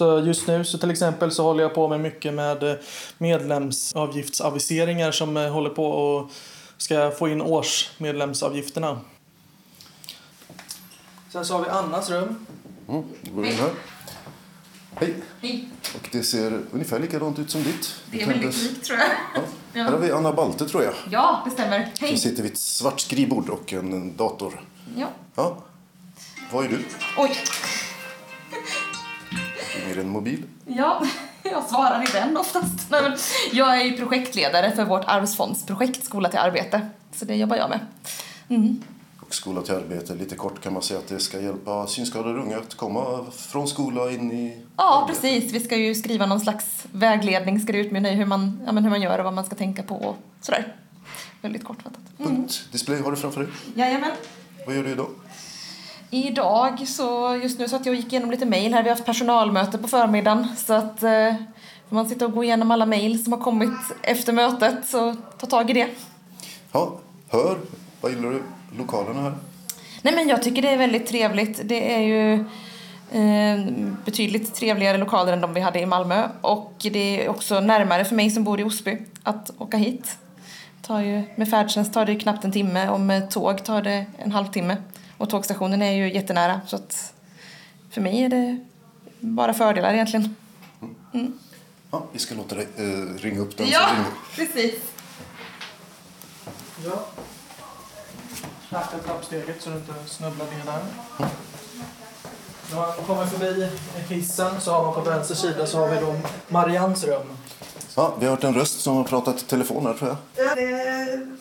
[0.00, 2.74] Så just nu så till exempel så håller jag på med mycket med eh,
[3.18, 6.30] medlemsavgiftsaviseringar som eh, håller på och
[6.76, 9.00] ska få in årsmedlemsavgifterna.
[11.32, 12.46] Sen så har vi Annas rum.
[12.88, 13.70] Mm, då går vi in här.
[14.94, 15.68] Hej.
[15.94, 17.94] Och det ser ungefär likadant ut som ditt.
[18.10, 19.08] Det är väldigt likt tror jag.
[19.72, 19.82] Ja.
[19.82, 20.94] Här har vi Anna Balte tror jag.
[21.10, 21.90] Ja, det stämmer.
[21.94, 22.18] Som Hej.
[22.18, 24.60] sitter vid ett svart skrivbord och en dator.
[24.96, 25.08] Ja.
[25.34, 25.56] Ja.
[26.52, 26.84] Vad är du?
[27.16, 27.36] Oj.
[29.94, 30.42] Det en mobil?
[30.66, 31.02] Ja,
[31.42, 32.90] jag svarar i den oftast.
[32.90, 33.18] Nej, men
[33.52, 36.80] jag är projektledare för vårt arvsfondsprojekt Skola till arbete.
[37.14, 37.80] Så det jobbar jag med.
[38.48, 38.82] Mm.
[39.20, 40.14] Och skola till arbete.
[40.14, 44.10] Lite kort kan man säga att det ska hjälpa synskadade unga att komma från skola
[44.10, 45.20] in i Ja, arbete.
[45.20, 45.52] precis.
[45.52, 48.84] Vi ska ju skriva någon slags vägledning, ska det utmynna i hur man, ja, men
[48.84, 50.74] hur man gör och vad man ska tänka på och sådär.
[51.42, 52.00] Väldigt kortfattat.
[52.18, 52.36] Mm.
[52.36, 53.50] Punktdisplay har du framför dig.
[53.74, 54.10] Jajamän.
[54.66, 55.08] Vad gör du idag?
[56.12, 58.82] Idag så, just nu satt jag och gick igenom lite mejl här.
[58.82, 60.46] Vi har haft personalmöte på förmiddagen.
[60.56, 61.34] Så att eh,
[61.88, 65.46] får man sitta och gå igenom alla mejl som har kommit efter mötet så ta
[65.46, 65.88] tag i det.
[66.72, 66.92] Ja,
[67.28, 67.58] hör.
[68.00, 68.42] Vad gillar du
[68.78, 69.34] lokalerna här?
[70.02, 71.60] Nej men jag tycker det är väldigt trevligt.
[71.64, 72.34] Det är ju
[73.12, 73.66] eh,
[74.04, 76.28] betydligt trevligare lokaler än de vi hade i Malmö.
[76.40, 80.16] Och det är också närmare för mig som bor i Osby att åka hit.
[80.82, 84.32] Tar ju, med färdtjänst tar det knappt en timme och med tåg tar det en
[84.32, 84.76] halvtimme.
[85.20, 87.12] Och tågstationen är ju jättenära så att
[87.90, 88.58] för mig är det
[89.20, 90.36] bara fördelar egentligen.
[91.14, 91.38] Mm.
[91.90, 93.88] Ja, vi ska låta dig eh, ringa upp den Ja,
[94.34, 94.74] precis.
[96.84, 97.06] Ja.
[98.70, 100.80] Akta trappsteget så du inte snubblar ner där.
[102.70, 103.68] När man kommer förbi
[104.08, 106.16] hissen så har man på vänster sida så har vi då
[106.48, 107.26] Marians rum.
[107.96, 110.46] Ja, vi har hört en röst som har pratat i telefon här tror jag.
[110.46, 110.70] Ja, det,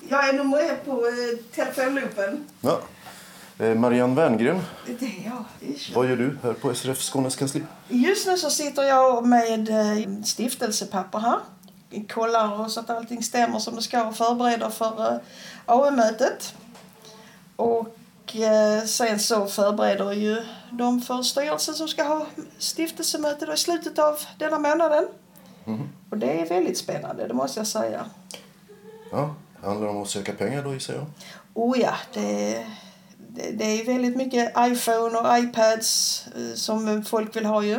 [0.09, 2.45] jag är nummer ett på eh, telefonloopen.
[2.61, 2.79] Ja.
[3.59, 5.71] Eh, Marianne Werngren, Det är jag.
[5.75, 5.95] Ish.
[5.95, 7.63] vad gör du här på SRF Skånes kansli?
[7.89, 11.39] Just nu så sitter jag med eh, stiftelsepapper här.
[12.09, 15.19] Kollar så att allting stämmer som det ska och förbereder för eh,
[15.65, 16.53] AM-mötet.
[17.55, 17.95] Och
[18.85, 22.25] sen så förbereder ju de för styrelsen som ska ha
[22.57, 25.07] stiftelsemöte i slutet av denna månaden.
[25.65, 25.89] Mhm.
[26.09, 28.05] Och det är väldigt spännande, det måste jag säga.
[29.11, 31.05] Ja, handlar det om att söka pengar då gissar jag?
[31.53, 32.65] Oh ja, det,
[33.53, 37.77] det, är väldigt mycket iPhone och iPads eh, som folk vill ha ju.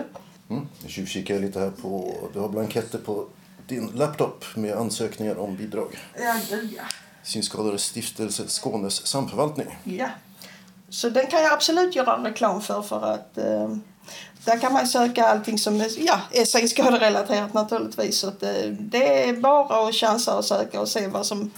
[0.50, 0.68] Mm.
[0.82, 3.26] Nu tjuvkikar jag lite här på, du har blanketter på
[3.66, 5.98] din laptop med ansökningar om bidrag.
[6.18, 6.36] Ja,
[6.76, 6.82] ja.
[7.22, 9.78] Synskadades stiftelse Skånes samförvaltning.
[9.84, 10.08] ja.
[10.90, 13.68] Så den kan jag absolut göra reklam för för att eh,
[14.44, 18.18] där kan man söka allting som är, ja, är synskaderelaterat naturligtvis.
[18.18, 21.50] Så att, eh, det är bara att chansa och söka och se vad som,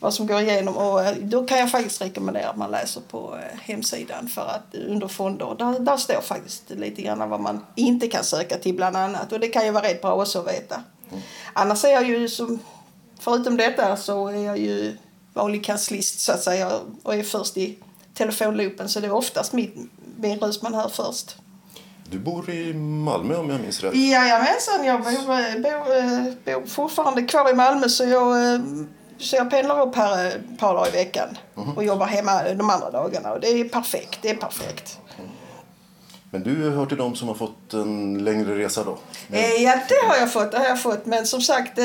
[0.00, 0.76] vad som går igenom.
[0.76, 4.74] Och eh, då kan jag faktiskt rekommendera att man läser på eh, hemsidan för att
[4.74, 8.96] under fonder, där, där står faktiskt lite grann vad man inte kan söka till bland
[8.96, 9.32] annat.
[9.32, 10.82] Och det kan ju vara rätt bra också att veta.
[11.52, 12.58] Annars är jag ju som,
[13.18, 14.96] förutom detta så är jag ju
[15.34, 17.78] vanlig kanslist så att säga och är först i
[18.14, 21.36] telefonloopen så det är oftast min, min röst man hör först.
[22.10, 23.94] Du bor i Malmö om jag minns rätt.
[23.94, 25.26] Jajamensan, jag bor,
[25.62, 28.60] bor, eh, bor fortfarande kvar i Malmö så jag,
[29.18, 31.38] så jag pendlar upp här ett par dagar i veckan
[31.76, 34.98] och jobbar hemma de andra dagarna och det är perfekt, det är perfekt.
[36.30, 38.98] Men du hör till dem som har fått en längre resa då?
[39.30, 40.52] Eh, Ja, det har jag fått.
[40.52, 41.06] Det har jag fått.
[41.06, 41.84] Men som sagt, eh,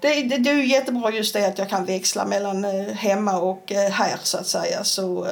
[0.00, 3.70] det, det, det är jättebra just det att jag kan växla mellan eh, hemma och
[3.70, 4.84] här så att säga.
[4.84, 5.28] Så,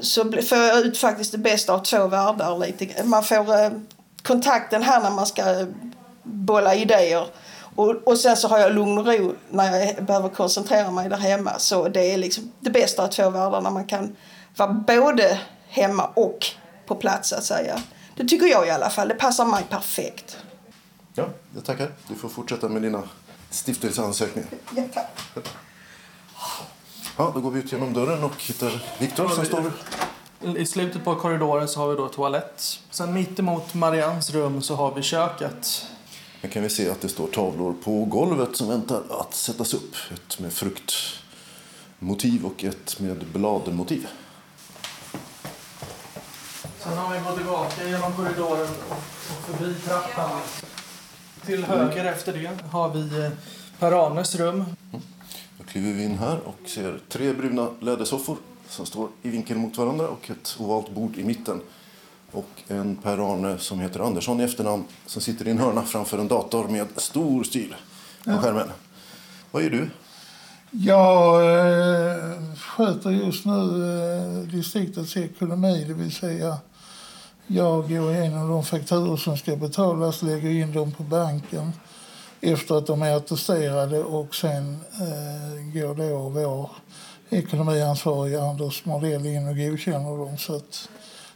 [0.00, 2.58] så får jag ut faktiskt det bästa av två världar.
[2.58, 3.04] Lite.
[3.04, 3.80] Man får
[4.22, 5.66] kontakten här när man ska
[6.22, 7.26] bolla idéer.
[7.74, 11.16] Och, och sen så har jag lugn och ro när jag behöver koncentrera mig där
[11.16, 11.58] hemma.
[11.58, 14.16] Så det är liksom det bästa av två världar när man kan
[14.56, 16.46] vara både hemma och
[16.86, 17.82] på plats så att säga.
[18.16, 19.08] Det tycker jag i alla fall.
[19.08, 20.38] Det passar mig perfekt.
[21.14, 21.92] Ja, jag tackar.
[22.08, 23.02] Du får fortsätta med dina
[23.50, 24.48] stiftelseansökningar.
[24.76, 25.06] Ja, tack.
[27.16, 29.72] Ja, då går vi ut genom dörren och hittar Viktor som står...
[30.56, 32.80] I slutet på korridoren så har vi då toalett.
[32.90, 35.86] Sen mitt emot Marians rum så har vi köket.
[36.42, 39.94] Här kan vi se att det står tavlor på golvet som väntar att sättas upp.
[40.14, 44.06] Ett med fruktmotiv och ett med bladmotiv.
[46.78, 48.96] Sen har vi gått tillbaka genom korridoren och,
[49.46, 50.40] förbi trappan.
[51.46, 53.30] Till höger efter det har vi eh,
[53.78, 54.64] Per-Arnes rum.
[55.58, 58.36] Då kliver vi in här och ser tre bruna lädersoffor
[58.68, 61.60] som står i vinkel mot varandra och ett ovalt bord i mitten.
[62.32, 66.28] Och en Per-Arne som heter Andersson i efternamn som sitter i en hörna framför en
[66.28, 67.74] dator med stor stil
[68.24, 68.68] på skärmen.
[69.50, 69.90] Vad gör du?
[70.70, 76.58] Jag eh, sköter just nu eh, distriktets ekonomi, det vill säga
[77.52, 81.72] jag går igenom de fakturor som ska betalas, lägger in dem på banken
[82.40, 86.70] efter att de är attesterade och sen eh, går då vår
[87.30, 90.38] ekonomiansvarige Anders Mardell in och godkänner dem.
[90.38, 90.88] Så att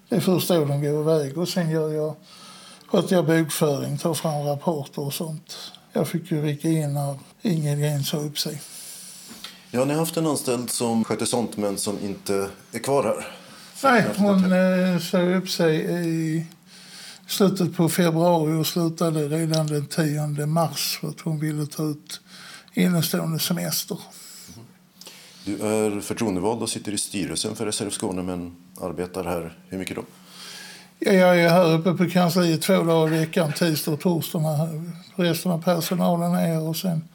[0.09, 2.15] det är först då de går iväg och sen gör jag,
[2.87, 5.57] sköter jag bokföring, tar fram rapporter och sånt.
[5.93, 8.61] Jag fick ju rycka in när Ingrid Gren sa upp sig.
[9.71, 13.27] Ja, ni har haft en anställd som sköter sånt men som inte är kvar här.
[13.83, 16.47] Nej, hon eh, sa upp sig i
[17.27, 22.21] slutet på februari och slutade redan den 10 mars för att hon ville ta ut
[22.75, 23.99] innestående semester.
[25.45, 29.97] Du är förtroendevald och sitter i styrelsen för SRF Skåne men arbetar här hur mycket
[29.97, 30.03] då?
[30.99, 34.39] Ja, jag är här uppe på kansliet två dagar i veckan, tisdag och torsdag.
[34.39, 37.09] när Resten av personalen är här och sen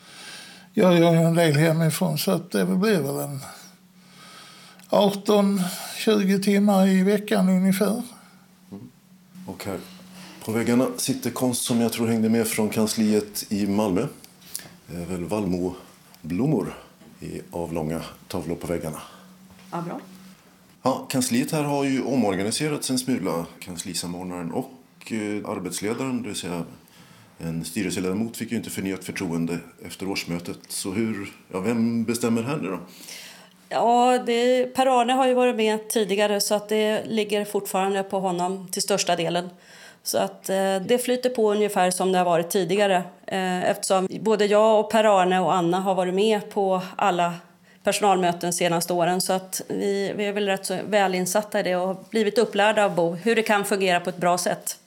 [0.73, 3.39] gör jag en del hemifrån så att det blir väl en
[4.89, 8.01] 18-20 timmar i veckan ungefär.
[9.45, 9.79] Och här
[10.45, 14.07] på väggarna sitter konst som jag tror hängde med från kansliet i Malmö.
[14.87, 16.73] Det är väl vallmoblommor
[17.19, 19.01] i avlånga tavlor på väggarna.
[19.71, 19.99] Ja, bra.
[20.83, 23.45] Ja, kansliet här har ju omorganiserats en smula.
[23.59, 24.71] Kanslisamordnaren och
[25.11, 26.63] eh, arbetsledaren, det vill säga
[27.37, 30.59] en styrelseledamot, fick ju inte förnyat förtroende efter årsmötet.
[30.67, 32.79] Så hur, ja, vem bestämmer här nu då?
[33.69, 34.19] Ja,
[34.75, 39.15] Per-Arne har ju varit med tidigare så att det ligger fortfarande på honom till största
[39.15, 39.49] delen.
[40.03, 44.45] Så att eh, det flyter på ungefär som det har varit tidigare eh, eftersom både
[44.45, 47.33] jag och Per-Arne och Anna har varit med på alla
[47.83, 51.87] personalmöten senaste åren så att vi, vi är väl rätt så välinsatta i det och
[51.87, 54.77] har blivit upplärda av Bo hur det kan fungera på ett bra sätt.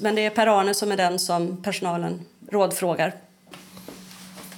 [0.00, 3.14] Men det är Per-Arne som är den som personalen rådfrågar.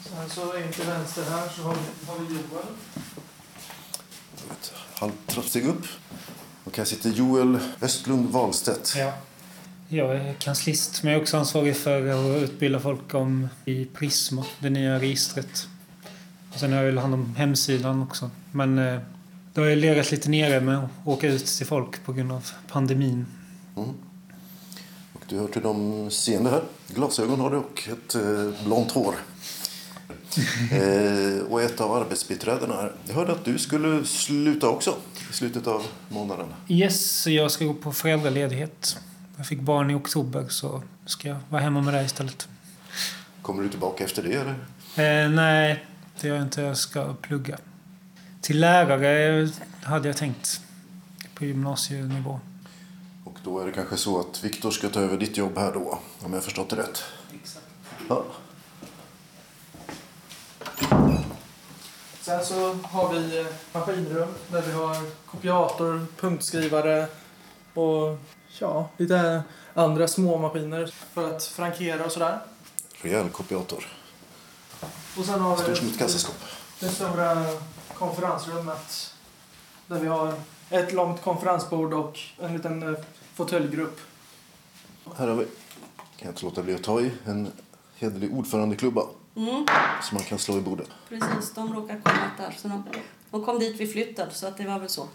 [0.05, 2.65] Sen så in till vänster här så har vi, har vi Joel.
[4.51, 5.87] Ett halvt trappsteg upp.
[6.65, 8.95] Och här sitter Joel Östlund Wahlstedt.
[8.97, 9.13] Ja.
[9.89, 14.45] Jag är kanslist, men jag är också ansvarig för att utbilda folk om i Prisma,
[14.59, 15.69] det nya registret.
[16.55, 18.31] Och sen har jag väl hand om hemsidan också.
[18.53, 19.01] Men eh,
[19.55, 22.51] då har jag legat lite nere med att åka ut till folk på grund av
[22.69, 23.27] pandemin.
[23.77, 23.89] Mm.
[25.13, 26.63] Och du hör till de seende här.
[26.89, 29.15] Glasögon har du och ett eh, blont hår.
[30.73, 32.93] eh, och ett av arbetsbiträdena här.
[33.05, 34.95] Jag hörde att du skulle sluta också
[35.31, 36.47] i slutet av månaden.
[36.69, 38.97] Yes, jag ska gå på föräldraledighet.
[39.37, 42.49] Jag fick barn i oktober så ska jag vara hemma med dig istället.
[43.43, 45.25] Kommer du tillbaka efter det eller?
[45.25, 45.85] Eh, nej,
[46.21, 46.63] det gör jag inte.
[46.63, 47.59] Jag ska plugga.
[48.41, 49.49] Till lärare
[49.83, 50.61] hade jag tänkt
[51.35, 52.41] på gymnasienivå.
[53.25, 55.99] Och då är det kanske så att Viktor ska ta över ditt jobb här då,
[56.23, 57.03] om jag förstått det rätt?
[57.35, 57.67] Exakt.
[58.09, 58.25] Ja.
[62.21, 64.97] Sen så har vi eh, maskinrum där vi har
[65.27, 67.07] kopiator, punktskrivare
[67.75, 68.19] och
[68.59, 69.43] ja, lite
[69.75, 72.39] andra små maskiner för att frankera och sådär.
[73.03, 73.87] Rejäl kopiator.
[75.19, 76.37] Och sen har Stort som vi ett kassaskåp.
[76.81, 77.47] det stora
[77.99, 79.15] konferensrummet
[79.87, 80.35] där vi har
[80.71, 83.01] ett långt konferensbord och en liten eh,
[83.35, 84.01] fåtöljgrupp.
[85.17, 85.45] Här har vi,
[86.17, 87.53] kan jag inte låta bli att ta i, en
[87.97, 89.03] hederlig ordförandeklubba
[89.37, 89.67] Mm,
[90.03, 90.89] som man kan slå i bordet.
[91.09, 92.55] precis, de råkar komma där.
[92.59, 92.83] Så de,
[93.31, 95.09] de kom dit vid flytten, så att det var väl så.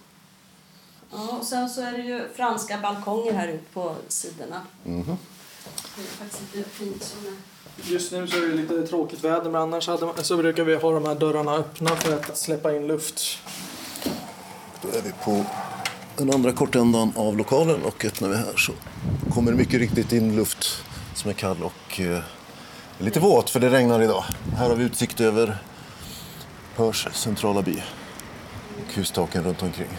[1.11, 4.61] Ja, och sen så är det ju franska balkonger här ute på sidorna.
[4.83, 5.17] Mhm.
[5.99, 7.33] Det är faktiskt lite fint som är...
[7.91, 10.91] Just nu så är det lite tråkigt väder men annars hade, så brukar vi ha
[10.91, 13.39] de här dörrarna öppna för att släppa in luft.
[14.81, 15.45] Då är vi på
[16.17, 18.71] den andra kortändan av lokalen och öppnar vi här så
[19.33, 20.83] kommer det mycket riktigt in luft
[21.15, 22.19] som är kall och eh,
[22.97, 24.23] lite våt för det regnar idag.
[24.55, 25.57] Här har vi utsikt över
[26.75, 27.83] Hörs centrala by
[28.77, 29.97] och hustaken runt omkring.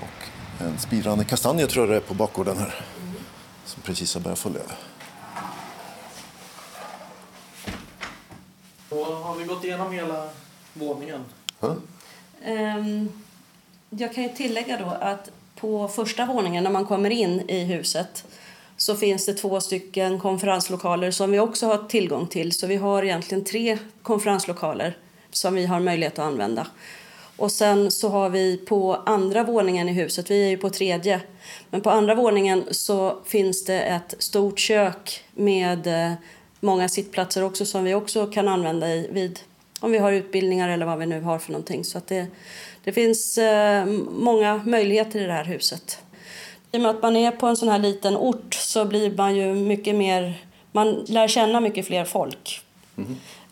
[0.00, 2.84] Och en spirande kastanje tror jag det är på bakgården här
[3.66, 4.72] som precis har börjat få löv.
[9.14, 10.28] Har vi gått igenom hela
[10.72, 11.24] våningen.
[12.44, 13.08] Ehm,
[13.90, 18.24] jag kan ju tillägga då att på första våningen när man kommer in i huset
[18.76, 22.52] så finns det två stycken konferenslokaler som vi också har tillgång till.
[22.52, 24.96] Så vi har egentligen tre konferenslokaler
[25.30, 26.66] som vi har möjlighet att använda.
[27.36, 31.20] Och sen så har vi på andra våningen i huset, vi är ju på tredje,
[31.70, 36.12] men på andra våningen så finns det ett stort kök med eh,
[36.66, 39.40] många sittplatser också som vi också kan använda i, vid
[39.80, 41.84] om vi har utbildningar eller vad vi nu har för någonting.
[41.84, 42.26] Så att det,
[42.84, 45.98] det finns eh, många möjligheter i det här huset.
[46.72, 49.36] I och med att man är på en sån här liten ort så blir man
[49.36, 50.34] ju mycket mer,
[50.72, 52.60] man lär känna mycket fler folk.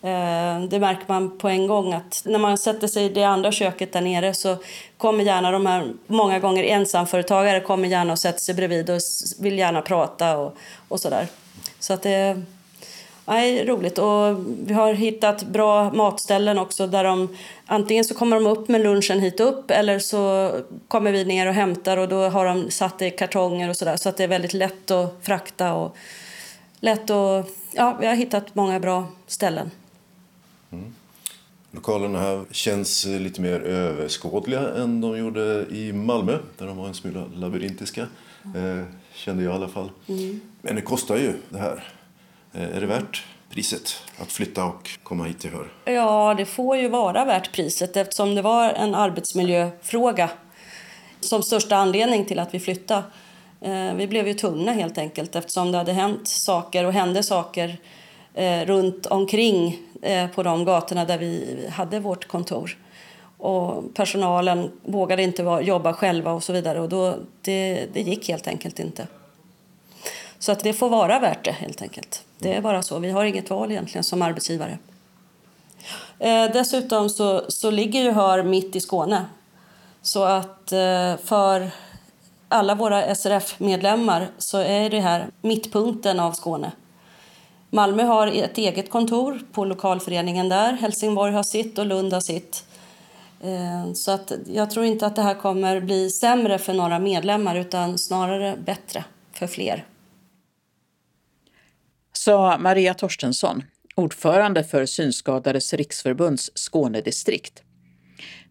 [0.01, 3.51] Eh, Det märker man på en gång att när man sätter sig i det andra
[3.51, 4.57] köket där nere så
[4.97, 8.99] kommer gärna de här, många gånger ensamföretagare kommer gärna och sätter sig bredvid och
[9.39, 11.27] vill gärna prata och, och sådär.
[11.79, 12.41] Så att det
[13.25, 13.97] är roligt.
[13.97, 18.81] Och vi har hittat bra matställen också där de antingen så kommer de upp med
[18.81, 20.51] lunchen hit upp eller så
[20.87, 23.97] kommer vi ner och hämtar och då har de satt det i kartonger och sådär
[23.97, 25.95] så att det är väldigt lätt att frakta och
[26.79, 29.71] lätt att, ja, vi har hittat många bra ställen.
[31.71, 36.93] Lokalerna här känns lite mer överskådliga än de gjorde i Malmö där de var en
[36.93, 38.07] smula labyrintiska.
[38.55, 39.91] Eh, kände jag i alla fall.
[40.07, 40.41] Mm.
[40.61, 41.94] Men det kostar ju det här.
[42.57, 45.93] Eh, är det värt priset att flytta och komma hit till Hör?
[45.93, 50.29] Ja, det får ju vara värt priset eftersom det var en arbetsmiljöfråga
[51.19, 53.03] som största anledning till att vi flyttade.
[53.61, 57.77] Eh, vi blev ju tvungna helt enkelt eftersom det hade hänt saker och hände saker
[58.33, 59.79] eh, runt omkring
[60.35, 62.77] på de gatorna där vi hade vårt kontor.
[63.37, 66.79] Och personalen vågade inte jobba själva och så vidare.
[66.79, 69.07] Och då, det, det gick helt enkelt inte.
[70.39, 72.24] Så att det får vara värt det helt enkelt.
[72.39, 72.99] Det är bara så.
[72.99, 74.77] Vi har inget val egentligen som arbetsgivare.
[76.19, 79.25] Eh, dessutom så, så ligger ju Hör mitt i Skåne.
[80.01, 81.71] Så att eh, för
[82.47, 86.71] alla våra SRF-medlemmar så är det här mittpunkten av Skåne.
[87.69, 90.73] Malmö har ett eget kontor på lokalföreningen där.
[90.73, 92.65] Helsingborg har sitt och Lund har sitt.
[93.41, 97.55] Eh, så att jag tror inte att det här kommer bli sämre för några medlemmar
[97.55, 99.85] utan snarare bättre för fler.
[102.25, 103.63] Sa Maria Torstensson,
[103.95, 107.63] ordförande för Synskadades riksförbunds Skånedistrikt.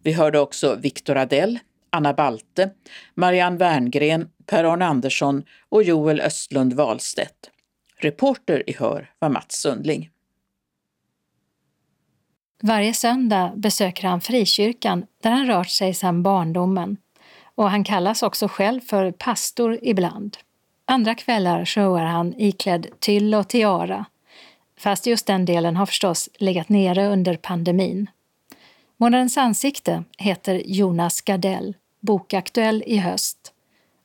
[0.03, 1.59] Vi hörde också Viktor Adell,
[1.89, 2.69] Anna Balte,
[3.15, 7.51] Marianne Werngren, Per-Arne Andersson och Joel Östlund Wahlstedt.
[7.99, 10.09] Reporter i Hör var Mats Sundling.
[12.61, 16.97] Varje söndag besöker han frikyrkan där han rört sig sedan barndomen
[17.55, 20.37] och han kallas också själv för pastor ibland.
[20.87, 24.05] Andra kvällar showar han iklädd tyll och tiara,
[24.79, 28.09] fast just den delen har förstås legat nere under pandemin.
[28.97, 33.51] Månadens ansikte heter Jonas Gardell, bokaktuell i höst.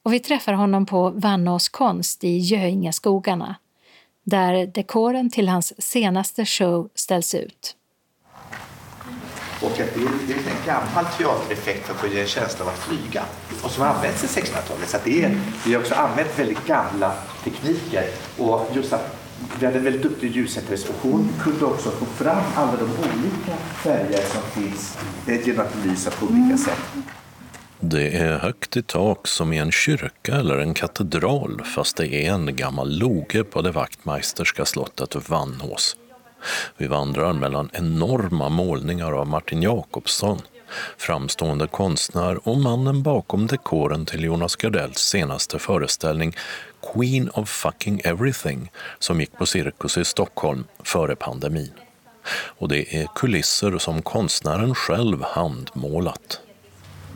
[0.03, 3.55] Och vi träffar honom på Vannås konst i Göingeskogarna,
[4.25, 7.77] där dekoren till hans senaste show ställs ut.
[9.63, 13.25] Och det, är, en gammal teatereffekt för att ge en känsla av att flyga
[13.63, 14.89] och som används i 1600-talet.
[14.89, 17.13] Så det är, vi har också använt väldigt gamla
[17.45, 18.05] tekniker
[18.39, 19.17] och just att
[19.61, 23.57] vi hade en väldigt duktig ljussättare och hon kunde också få fram alla de olika
[23.83, 24.99] färger som finns
[25.47, 26.81] genom att belysa på olika sätt.
[27.83, 32.33] Det är högt i tak som i en kyrka eller en katedral fast det är
[32.33, 35.97] en gammal loge på det vaktmeisterska slottet Vannås.
[36.77, 40.39] Vi vandrar mellan enorma målningar av Martin Jakobsson,
[40.99, 46.37] framstående konstnär och mannen bakom dekoren till Jonas Gardells senaste föreställning
[46.95, 51.73] Queen of fucking everything som gick på Cirkus i Stockholm före pandemin.
[52.33, 56.41] Och det är kulisser som konstnären själv handmålat.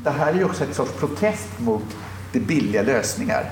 [0.04, 1.84] Det här är ju också ett sorts protest mot
[2.32, 3.50] de billiga lösningar.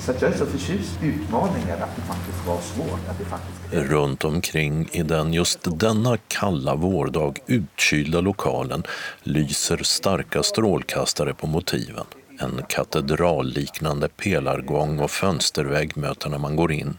[0.00, 3.08] Så jag är så förtjust i utmaningar, att det faktiskt var svårt.
[3.08, 3.90] Att det faktiskt...
[3.90, 8.82] Runt omkring i den just denna kalla vårdag utkylda lokalen
[9.22, 12.04] lyser starka strålkastare på motiven.
[12.40, 16.96] En katedralliknande pelargång och fönstervägg möter när man går in.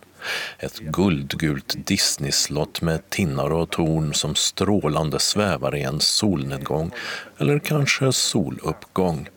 [0.60, 6.92] Ett guldgult Disneyslott med tinnar och torn som strålande svävar i en solnedgång
[7.38, 9.30] eller kanske soluppgång.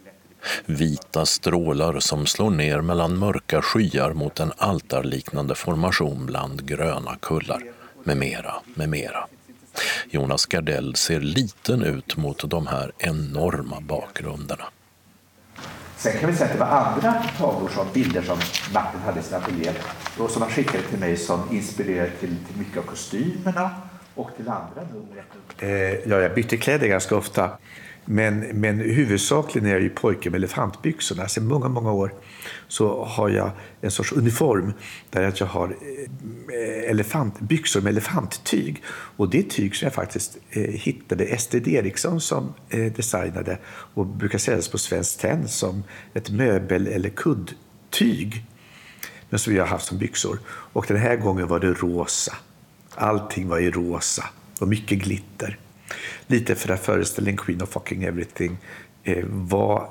[0.66, 7.62] Vita strålar som slår ner mellan mörka skyar mot en altarliknande formation bland gröna kullar,
[8.05, 9.26] med mera, med mera.
[10.11, 14.64] Jonas Gardell ser liten ut mot de här enorma bakgrunderna.
[15.97, 18.39] Sen kan vi säga att det var andra tavlor som bilder som
[18.74, 19.72] Martin hade i sin ateljé
[20.18, 23.70] och som han skickade till mig som inspirerade till, till mycket av kostymerna
[24.14, 25.24] och till andra nummer.
[25.59, 27.51] Eh, ja, jag bytte kläder ganska ofta.
[28.11, 31.28] Men, men huvudsakligen är jag ju pojke med elefantbyxorna.
[31.28, 32.14] Sedan många, många år
[32.68, 33.50] så har jag
[33.80, 34.72] en sorts uniform
[35.11, 38.82] där jag har eh, elefantbyxor med elefanttyg.
[38.88, 44.06] Och det är tyg som jag faktiskt eh, hittade Estrid Eriksson som eh, designade och
[44.06, 45.84] brukar säljas på Svenskt Tenn som
[46.14, 48.44] ett möbel eller kuddtyg.
[49.30, 50.38] Men som jag har haft som byxor.
[50.48, 52.36] Och den här gången var det rosa.
[52.94, 54.24] Allting var i rosa
[54.61, 55.59] och mycket glitter
[56.26, 58.59] lite för att föreställningen Queen of fucking everything
[59.05, 59.91] eh, var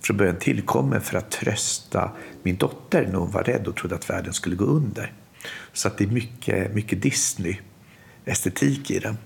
[0.00, 2.10] från början tillkommen för att trösta
[2.42, 5.12] min dotter när hon var rädd och trodde att världen skulle gå under.
[5.72, 9.18] Så att det är mycket, mycket Disney-estetik i den.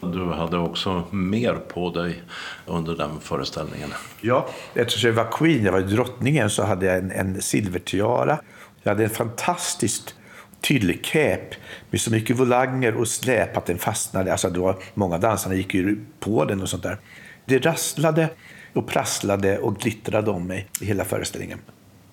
[0.00, 2.22] Du hade också mer på dig
[2.66, 3.90] under den föreställningen.
[4.20, 8.38] Ja, eftersom jag var Queen, jag var drottningen, så hade jag en, en silvertiara.
[8.82, 10.14] Jag hade en fantastiskt
[10.66, 11.54] tyllkäp
[11.90, 14.32] med så mycket volanger och släp att den fastnade.
[14.32, 16.98] Alltså det var, många dansarna gick ju på den och sånt där.
[17.44, 18.28] Det rasslade
[18.72, 21.58] och prasslade och glittrade om mig i hela föreställningen.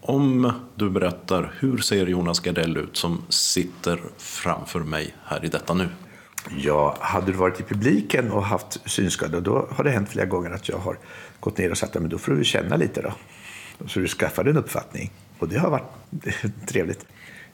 [0.02, 5.74] Om du berättar, hur ser Jonas Gardell ut som sitter framför mig här i detta
[5.74, 5.90] nu?
[6.58, 10.52] Ja, hade du varit i publiken och haft synskada, då har det hänt flera gånger
[10.52, 10.98] att jag har
[11.40, 13.14] gått ner och sagt att då får du känna lite då.
[13.88, 15.12] Så du skaffar en uppfattning.
[15.40, 15.92] Och det har varit
[16.68, 17.06] trevligt.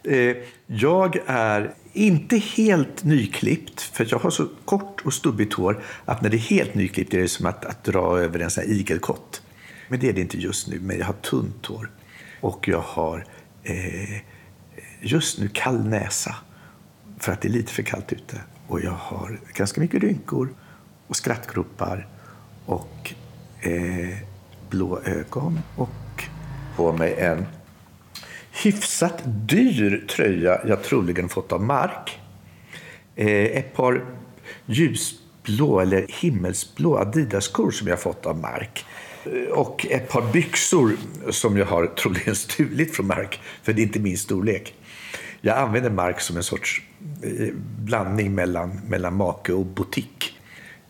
[0.03, 0.35] Eh,
[0.67, 6.29] jag är inte helt nyklippt, för jag har så kort och stubbigt hår att när
[6.29, 9.41] det är helt nyklippt är det som att, att dra över en sån här igelkott.
[9.87, 11.91] Men det är det inte just nu, men jag har tunt hår.
[12.41, 13.25] Och jag har
[13.63, 14.21] eh,
[15.01, 16.35] just nu kall näsa,
[17.19, 18.41] för att det är lite för kallt ute.
[18.67, 20.53] Och jag har ganska mycket rynkor
[21.07, 22.07] och skrattgropar
[22.65, 23.13] och
[23.61, 24.17] eh,
[24.69, 26.23] blå ögon och
[26.75, 27.45] på mig en
[28.51, 32.19] hyfsat dyr tröja jag troligen fått av Mark.
[33.15, 34.05] Eh, ett par
[34.65, 38.85] ljusblå eller himmelsblå Adidas-skor som jag fått av Mark.
[39.25, 40.97] Eh, och ett par byxor
[41.29, 44.73] som jag har troligen stulit från Mark, för det är inte min storlek.
[45.41, 46.81] Jag använder Mark som en sorts
[47.23, 50.39] eh, blandning mellan, mellan make och butik.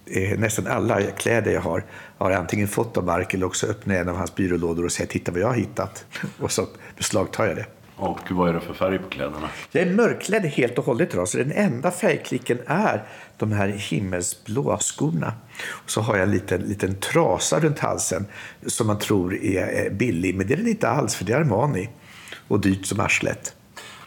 [0.05, 1.83] Eh, nästan alla kläder jag har
[2.17, 5.09] har jag antingen fått av Mark eller också öppnar en av hans byrålådor och säger
[5.09, 6.05] titta vad jag har hittat.
[6.39, 6.67] Och så
[6.99, 7.65] beslagtar jag det.
[7.95, 9.49] Och vad är det för färg på kläderna?
[9.71, 13.03] Jag är mörklädd helt och hållet idag, så den enda färgklicken är
[13.37, 15.33] de här himmelsblå skorna.
[15.67, 18.25] Och så har jag en liten, liten trasa runt halsen
[18.65, 21.89] som man tror är billig, men det är den inte alls för det är Armani
[22.47, 23.55] och dyrt som arslet.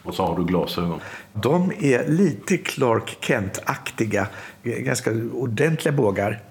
[0.03, 0.99] Och så har du glasögon.
[1.33, 4.27] De är lite Clark Kent-aktiga,
[4.63, 6.41] ganska ordentliga bågar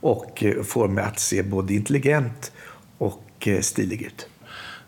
[0.00, 2.52] och får mig att se både intelligent
[2.98, 4.28] och stilig ut.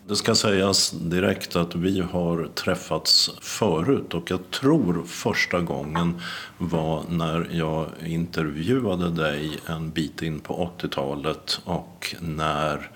[0.08, 6.20] Det ska sägas direkt att vi har träffats förut och jag tror första gången
[6.58, 12.90] var när jag intervjuade dig en bit in på 80-talet och när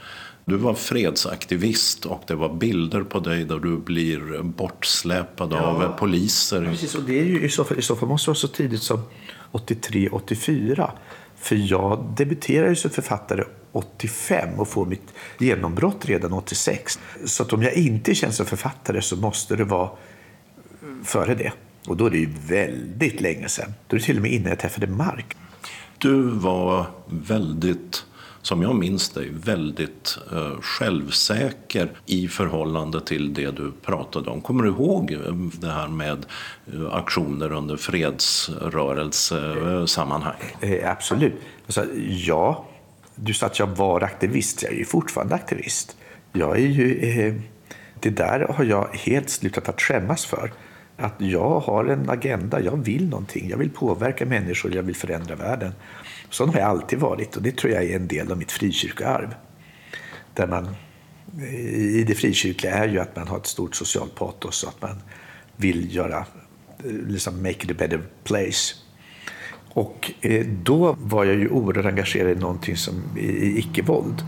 [0.45, 5.59] du var fredsaktivist och det var bilder på dig där du blir bortsläpad ja.
[5.59, 6.65] av poliser.
[6.65, 8.83] Precis, och det är ju i så fall, i så fall måste vara så tidigt
[8.83, 9.03] som
[9.53, 10.91] 83-84.
[11.41, 16.99] För jag debuterade som författare 85 och får mitt genombrott redan 86.
[17.24, 19.91] Så att om jag inte känns som författare så måste det vara
[21.05, 21.53] före det.
[21.86, 23.74] Och då är det ju väldigt länge sedan.
[23.86, 25.36] Då är det till och med innan jag träffade Mark.
[25.99, 28.05] Du var väldigt
[28.43, 34.41] som jag minns dig, väldigt eh, självsäker i förhållande till det du pratade om.
[34.41, 35.18] Kommer du ihåg eh,
[35.61, 36.26] det här med
[36.74, 40.34] eh, aktioner under fredsrörelsesammanhang?
[40.61, 41.34] Eh, eh, absolut.
[41.66, 42.66] Alltså, ja,
[43.14, 44.62] du sa att jag var aktivist.
[44.62, 45.97] Jag är ju fortfarande aktivist.
[46.32, 47.34] Jag är ju, eh,
[48.01, 50.53] det där har jag helt slutat att skämmas för.
[50.97, 53.51] Att jag har en agenda, jag vill någonting.
[53.51, 55.72] Jag vill påverka människor, jag vill förändra världen.
[56.31, 59.35] Sån har jag alltid varit och det tror jag är en del av mitt frikyrkoarv.
[60.35, 60.68] Där man,
[61.39, 64.83] eh, I det frikyrkliga är ju att man har ett stort socialt patos och att
[64.83, 65.03] man
[65.57, 66.18] vill göra,
[66.85, 68.74] eh, liksom make it a better place.
[69.72, 74.24] Och eh, då var jag ju oerhört engagerad i någonting som i icke-våld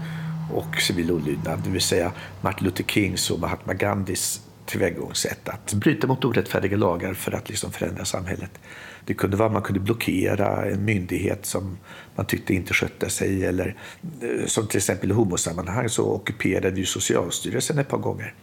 [0.53, 4.41] och civil olydnad, det vill säga Martin Luther Kings och Mahatma Gandhis
[4.73, 8.51] tillvägagångssätt att bryta mot orättfärdiga lagar för att liksom förändra samhället.
[9.05, 11.79] Det kunde vara att man kunde blockera en myndighet som
[12.15, 13.77] man tyckte inte skötte sig eller
[14.23, 18.35] eh, som till exempel i homosammanhang så ockuperade ju Socialstyrelsen ett par gånger.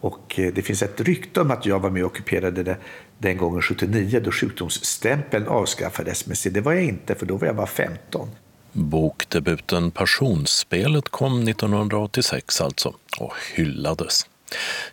[0.00, 2.76] Och eh, det finns ett rykte om att jag var med och ockuperade det
[3.18, 6.26] den gången 79 då sjukdomsstämpeln avskaffades.
[6.26, 8.28] Men se, det var jag inte för då var jag bara 15.
[8.72, 14.26] Bokdebuten Passionsspelet kom 1986 alltså och hyllades.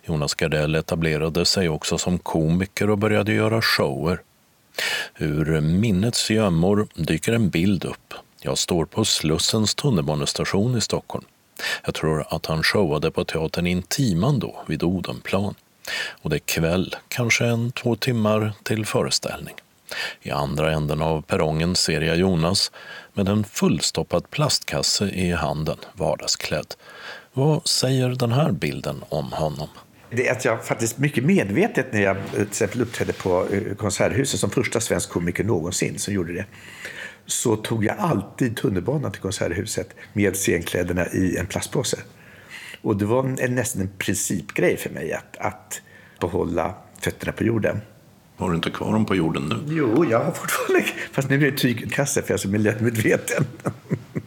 [0.04, 4.20] Jonas Gardell etablerade sig också som komiker och började göra shower.
[5.18, 8.14] Ur minnets gömmor dyker en bild upp.
[8.40, 11.24] Jag står på Slussens tunnelbanestation i Stockholm.
[11.84, 15.54] Jag tror att han showade på teatern Intiman då, vid Odenplan.
[16.10, 19.54] Och det är kväll, kanske en två timmar till föreställning.
[20.22, 22.72] I andra änden av perrongen ser jag Jonas
[23.12, 26.74] med en fullstoppad plastkasse i handen, vardagsklädd.
[27.34, 29.68] Vad säger den här bilden om honom?
[30.10, 34.40] Det är att jag faktiskt mycket medvetet när jag till exempel uppträdde på eh, Konserthuset
[34.40, 36.44] som första svensk komiker någonsin som gjorde det
[37.26, 41.98] så tog jag alltid tunnelbanan till Konserthuset med scenkläderna i en plastpåse.
[42.82, 45.82] Och det var en, nästan en principgrej för mig att, att
[46.20, 47.80] behålla fötterna på jorden.
[48.36, 49.74] Har du inte kvar dem på jorden nu?
[49.74, 53.44] Jo, jag har fortfarande, fast nu är det tygkasse för jag är så miljömedveten.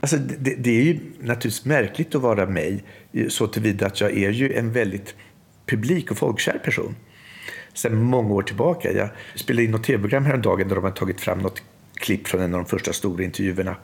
[0.00, 4.16] Alltså, det, det, är ju naturligtvis märkligt att vara mig eh, så tillvida att jag
[4.16, 5.14] är ju en väldigt
[5.66, 6.96] publik och folkkär person.
[7.74, 8.92] sen många år tillbaka.
[8.92, 11.62] Jag spelade in något tv-program häromdagen där de har tagit fram något
[11.94, 13.76] klipp från en av de första stora intervjuerna.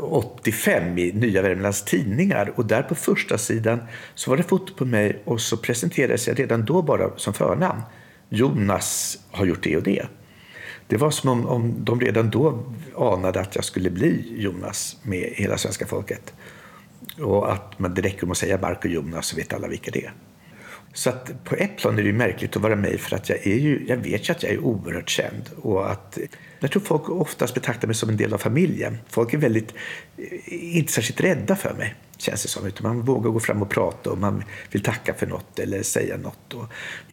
[0.00, 3.80] 85 eh, i Nya Värmlands Tidningar och där på första sidan
[4.14, 7.80] så var det foto på mig och så presenterades jag redan då bara som förnamn.
[8.28, 10.06] Jonas har gjort det och det.
[10.88, 12.62] Det var som om, om de redan då
[12.96, 16.34] anade att jag skulle bli Jonas med hela svenska folket.
[17.20, 19.90] Och att man, det räcker med att säga Mark och Jonas så vet alla vilka
[19.90, 20.12] det är.
[20.92, 23.58] Så att på ett plan är det märkligt att vara mig för att jag, är
[23.58, 25.50] ju, jag vet ju att jag är oerhört känd.
[25.62, 26.18] Och att,
[26.60, 28.98] jag tror folk oftast betraktar mig som en del av familjen.
[29.08, 29.74] Folk är väldigt,
[30.16, 31.94] eh, inte särskilt rädda för mig.
[32.18, 32.66] Känns det som.
[32.66, 36.16] Utan man vågar gå fram och prata och man vill tacka för något eller säga
[36.16, 36.54] något.
[36.54, 36.64] Och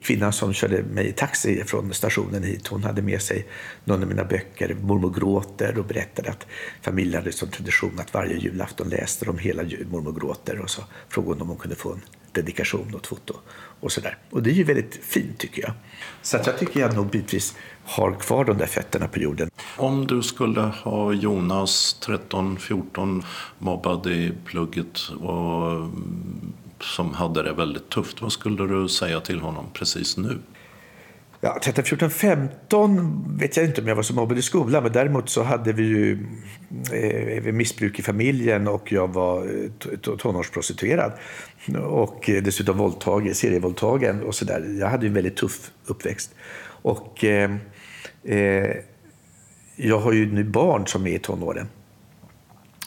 [0.01, 3.47] kvinnan som körde mig i taxi från stationen hit, hon hade med sig
[3.83, 6.47] någon av mina böcker, Mormor gråter, och berättade att
[6.81, 11.33] familjen hade som tradition att varje julafton läste de hela Mormor gråter och så frågade
[11.33, 12.01] hon om hon kunde få en
[12.34, 13.34] dedikation åt foto
[13.79, 14.17] och sådär.
[14.29, 15.71] Och det är ju väldigt fint tycker jag.
[16.21, 17.55] Så att jag tycker jag nog bitvis
[17.86, 19.49] har kvar de där fötterna på jorden.
[19.77, 23.23] Om du skulle ha Jonas 13-14
[23.57, 29.39] mobbad i plugget och mm, som hade det väldigt tufft, vad skulle du säga till
[29.39, 30.39] honom precis nu?
[31.45, 34.91] Ja, 13, 14, 15 vet jag inte om jag var så mobbad i skolan, men
[34.91, 36.27] däremot så hade vi ju
[36.91, 41.11] eh, missbruk i familjen och jag var eh, tonårsprostituerad.
[41.83, 44.77] Och dessutom våldtagen, serievåldtagen och sådär.
[44.79, 46.35] Jag hade en väldigt tuff uppväxt.
[46.65, 47.51] Och eh,
[48.23, 48.75] eh,
[49.75, 51.67] jag har ju nu barn som är i tonåren.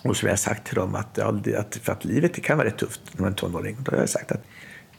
[0.03, 2.67] Och som jag har sagt till dem att, att, för att livet det kan vara
[2.69, 3.77] rätt tufft när man är tonåring.
[3.79, 4.43] Då har jag sagt att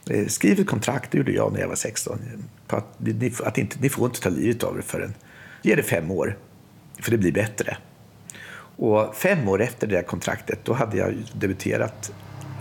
[0.10, 2.20] Eh, skriv ett kontrakt, det gjorde jag när jag var 16.
[2.68, 5.14] På att, ni, att inte, ni får inte ta livet av er förrän,
[5.62, 6.38] ge det fem år.
[7.00, 7.78] För det blir bättre.
[8.78, 12.12] Och fem år efter det där kontraktet, då hade jag debuterat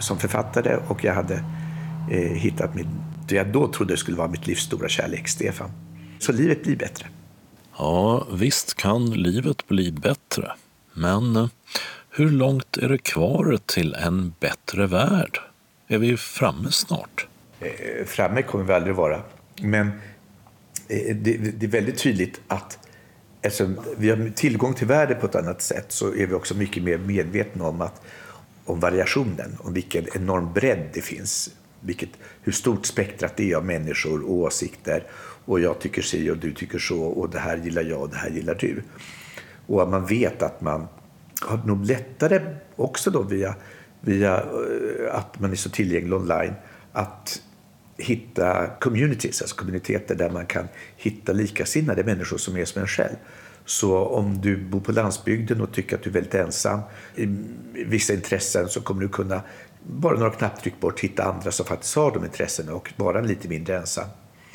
[0.00, 1.34] som författare och jag hade
[2.10, 2.88] eh, hittat min,
[3.28, 5.70] det jag då trodde skulle vara mitt livs stora kärlek, Stefan.
[6.18, 7.06] Så livet blir bättre.
[7.78, 10.52] Ja, visst kan livet bli bättre.
[10.92, 11.48] Men eh,
[12.10, 15.38] hur långt är det kvar till en bättre värld?
[15.88, 17.26] Är vi framme snart?
[17.60, 19.22] Eh, framme kommer vi aldrig vara.
[19.62, 19.86] Men
[20.88, 22.78] eh, det, är väldigt tydligt att
[23.42, 26.82] eftersom vi har tillgång till världen på ett annat sätt så är vi också mycket
[26.82, 28.02] mer medvetna om, att,
[28.64, 31.50] om variationen, om vilken enorm bredd det finns.
[31.80, 32.10] Vilket,
[32.42, 35.04] hur stort spektrat det är av människor och åsikter
[35.44, 38.16] och jag tycker si och du tycker så och det här gillar jag och det
[38.16, 38.82] här gillar du.
[39.66, 40.88] Och att man vet att man
[41.40, 42.40] har nog lättare
[42.76, 43.54] också då via,
[44.00, 46.54] via eh, att man är så tillgänglig online
[46.92, 47.42] att
[47.98, 53.16] hitta communities, alltså kommuniteter där man kan hitta likasinnade människor som är som en själv.
[53.64, 56.80] Så om du bor på landsbygden och tycker att du är väldigt ensam
[57.14, 57.26] i
[57.72, 59.42] vissa intressen så kommer du kunna
[59.82, 63.76] bara några knapptryck bort hitta andra som faktiskt har de intressena och vara lite mindre
[63.76, 64.08] ensam.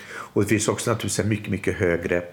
[0.07, 2.23] Och det finns också naturligtvis en mycket, mycket högre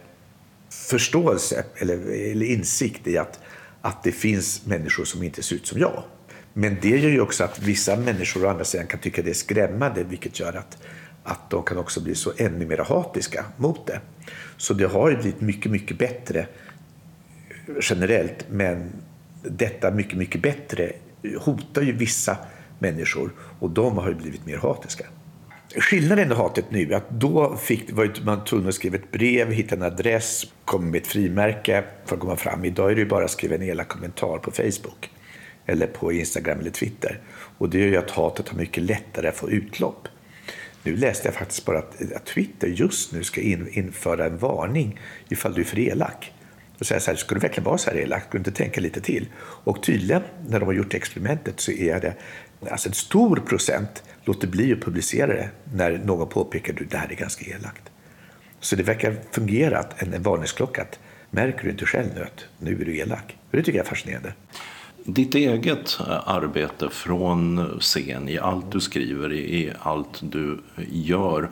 [0.71, 1.95] förståelse eller,
[2.31, 3.41] eller insikt i att,
[3.81, 6.03] att det finns människor som inte ser ut som jag.
[6.59, 9.35] Men det gör ju också att vissa människor å andra sidan kan tycka det är
[9.35, 10.79] skrämmande vilket gör att,
[11.23, 14.01] att de kan också bli så ännu mer hatiska mot det.
[14.57, 16.47] Så det har ju blivit mycket, mycket bättre
[17.83, 18.91] generellt men
[19.43, 20.93] detta mycket, mycket bättre
[21.39, 22.37] hotar ju vissa
[22.79, 25.05] människor och de har ju blivit mer hatiska.
[25.77, 29.51] Skillnaden i hatet nu är att då fick, var man tvungen att skriva ett brev,
[29.51, 32.65] hitta en adress, komma med ett frimärke för att komma fram.
[32.65, 35.11] Idag är det bara att skriva en elak kommentar på Facebook
[35.69, 37.21] eller på Instagram eller Twitter.
[37.59, 40.09] Och det gör ju att hatet har mycket lättare att få utlopp.
[40.83, 45.01] Nu läste jag faktiskt bara att, att Twitter just nu ska in, införa en varning
[45.29, 46.33] ifall du är för elak.
[46.79, 48.23] Och säga så här, ska du verkligen vara så här elak?
[48.23, 49.29] Ska du inte tänka lite till?
[49.41, 52.15] Och tydligen, när de har gjort experimentet, så är det
[52.71, 57.11] alltså en stor procent låter bli att publicera det när någon påpekar att det här
[57.11, 57.83] är ganska elakt.
[58.61, 60.83] Så det verkar fungera, en, en varningsklocka.
[60.83, 60.99] Att,
[61.31, 63.37] märker du inte själv nu att nu är du elak?
[63.51, 64.33] Det tycker jag är fascinerande.
[65.11, 70.59] Ditt eget arbete från scen, i allt du skriver, i allt du
[70.91, 71.51] gör.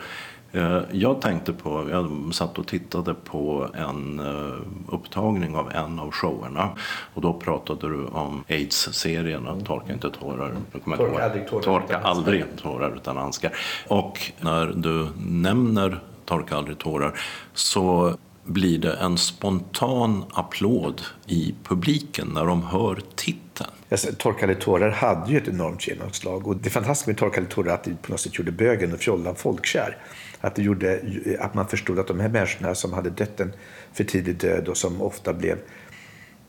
[0.52, 6.10] Eh, jag tänkte på, jag satt och tittade på en eh, upptagning av en av
[6.10, 6.68] showerna
[7.14, 10.56] och då pratade du om aids-serien, Torka inte tårar.
[10.84, 13.52] Torka aldrig tårar, Torka aldrig tårar utan handskar.
[13.88, 17.18] Och när du nämner Torka aldrig tårar
[17.54, 23.45] så blir det en spontan applåd i publiken när de hör titeln.
[23.90, 27.74] Alltså, Torkade tårar hade ju ett enormt genomslag och det fantastiska med Torkade tårar är
[27.74, 29.96] att det på något sätt gjorde bögen och fjollan folkkär.
[30.40, 31.00] Att, det gjorde,
[31.40, 33.52] att man förstod att de här människorna som hade dött en
[33.92, 35.58] för tidig död och som ofta blev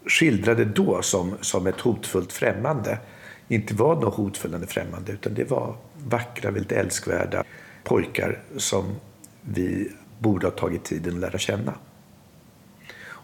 [0.05, 2.99] skildrade då som, som ett hotfullt främmande
[3.47, 7.43] inte var något hotfullande främmande utan det var vackra, väldigt älskvärda
[7.83, 8.95] pojkar som
[9.41, 11.73] vi borde ha tagit tiden att lära känna.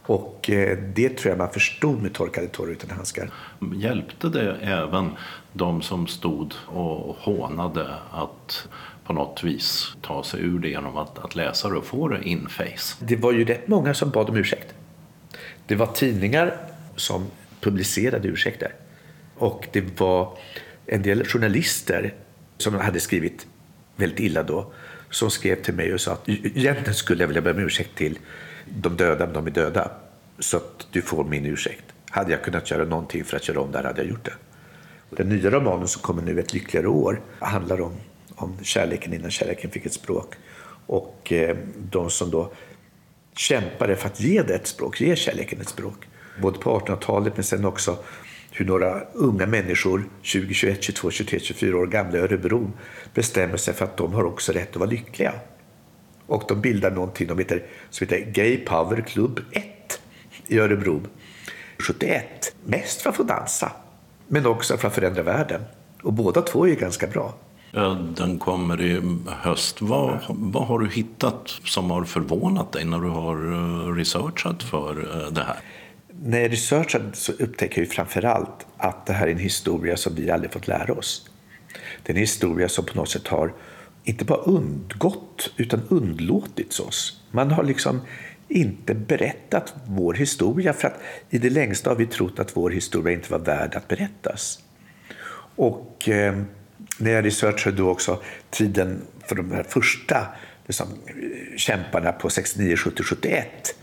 [0.06, 3.30] Och eh, det tror jag man förstod med torkade tårar utan handskar.
[3.76, 5.12] Hjälpte det även
[5.54, 8.68] de som stod och hånade att
[9.06, 12.24] på något vis ta sig ur det genom att, att läsa det och få det
[12.24, 12.96] in face?
[13.00, 14.74] Det var ju rätt många som bad om ursäkt.
[15.68, 16.58] Det var tidningar
[16.96, 17.28] som
[17.62, 18.76] publicerade ursäkter.
[19.36, 20.38] Och det var
[20.86, 22.14] en del journalister
[22.58, 23.48] som hade skrivit
[23.96, 24.74] väldigt illa då
[25.10, 28.20] som skrev till mig och sa att egentligen skulle jag vilja be om ursäkt till
[28.66, 29.92] de döda, men de är döda.
[30.40, 31.84] Så att du får min ursäkt.
[32.10, 34.34] Hade jag kunnat göra någonting för att göra om det här hade jag gjort det.
[35.10, 37.94] Den nya romanen som kommer nu, Ett lyckligare år, handlar om,
[38.36, 40.36] om kärleken innan kärleken fick ett språk.
[40.86, 41.58] Och eh,
[41.92, 42.52] de som då
[43.36, 46.08] kämpade för att ge det ett språk, ge kärleken ett språk.
[46.42, 47.98] Både på 1800-talet men sen också
[48.52, 52.72] hur några unga människor, 20, 21, 22, 23, 24 år gamla i Örebro
[53.14, 55.34] bestämmer sig för att de har också rätt att vara lyckliga.
[56.28, 60.02] Och de bildar någonting de heter, som heter Gay Power Club 1
[60.48, 61.02] i Örebro
[61.78, 62.56] 71.
[62.66, 63.72] Mest för att få dansa,
[64.28, 65.62] men också för att förändra världen.
[66.04, 67.34] Och båda två är ganska bra.
[68.16, 69.82] Den kommer i höst.
[69.82, 74.92] Vad, vad har du hittat som har förvånat dig när du har eh, researchat för
[74.92, 75.56] eh, det här?
[76.24, 80.16] När jag researchade så upptäcker jag framför allt att det här är en historia som
[80.16, 81.30] vi aldrig fått lära oss.
[82.04, 83.54] Det är en historia som på något sätt har
[84.04, 87.22] inte bara undgått utan undlåtits oss.
[87.32, 88.02] Man har liksom
[88.48, 91.00] inte berättat vår historia för att
[91.30, 94.60] i det längsta har vi trott att vår historia inte var värd att berättas.
[95.56, 96.38] Och eh,
[96.98, 100.28] när jag researchade då också tiden för de här första
[100.66, 100.88] liksom,
[101.58, 103.76] kämparna på 69, 70, 71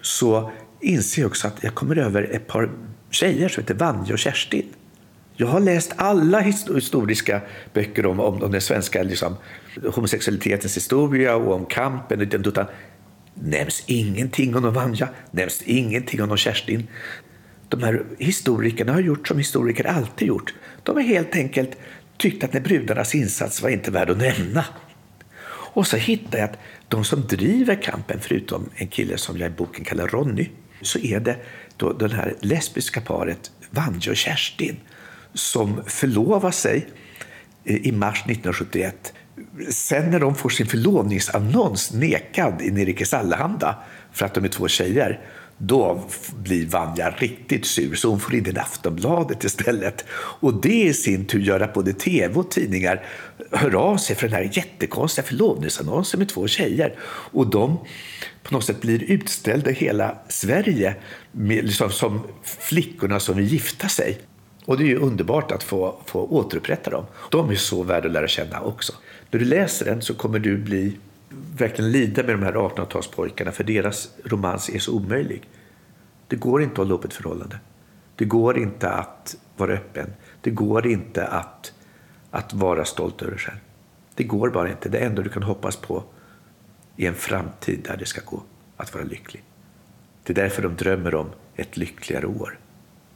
[0.00, 0.50] så
[0.80, 2.70] inser jag också att jag kommer över ett par
[3.10, 4.66] tjejer som heter Vanja och Kerstin.
[5.40, 7.40] Jag har läst alla historiska
[7.72, 9.36] böcker om, om, om den svenska liksom,
[9.94, 12.20] homosexualitetens historia och om kampen.
[12.20, 12.66] Utan
[13.34, 16.86] nämns ingenting om någon Vanja, nämns ingenting om någon Kerstin.
[17.68, 20.54] De här historikerna har gjort som historiker alltid gjort.
[20.82, 21.70] De har helt enkelt
[22.16, 24.64] tyckt att när brudarnas insats var inte värd att nämna.
[25.50, 26.58] Och så hittar jag att
[26.88, 30.48] de som driver kampen, förutom en kille som jag i boken kallar Ronny,
[30.82, 31.36] så är det
[31.76, 34.76] då det här lesbiska paret Vanja och Kerstin
[35.38, 36.86] som förlovar sig
[37.64, 39.12] eh, i mars 1971.
[39.70, 43.76] Sen när de får sin förlovningsannons nekad i Nerikes Allehanda
[44.12, 45.20] för att de är två tjejer,
[45.58, 46.04] då
[46.36, 50.04] blir Vanja riktigt sur så hon får in i Aftonbladet istället.
[50.40, 53.04] Och det i sin tur gör att både tv och tidningar
[53.50, 56.94] hör av sig för den här jättekonstiga förlovningsannonsen med två tjejer.
[57.32, 57.78] Och de
[58.42, 60.94] på något sätt blir utställda i hela Sverige
[61.32, 64.18] med, liksom, som flickorna som vill gifta sig.
[64.68, 67.04] Och det är ju underbart att få, få återupprätta dem.
[67.30, 68.92] De är så värda att lära känna också.
[69.30, 70.96] När du läser den så kommer du bli
[71.56, 75.48] verkligen lida med de här 1800-talspojkarna för deras romans är så omöjlig.
[76.26, 77.58] Det går inte att hålla upp ett förhållande.
[78.16, 80.12] Det går inte att vara öppen.
[80.40, 81.72] Det går inte att,
[82.30, 83.60] att vara stolt över sig själv.
[84.14, 84.88] Det går bara inte.
[84.88, 86.02] Det enda du kan hoppas på
[86.96, 88.42] är en framtid där det ska gå
[88.76, 89.44] att vara lycklig.
[90.24, 92.58] Det är därför de drömmer om ett lyckligare år.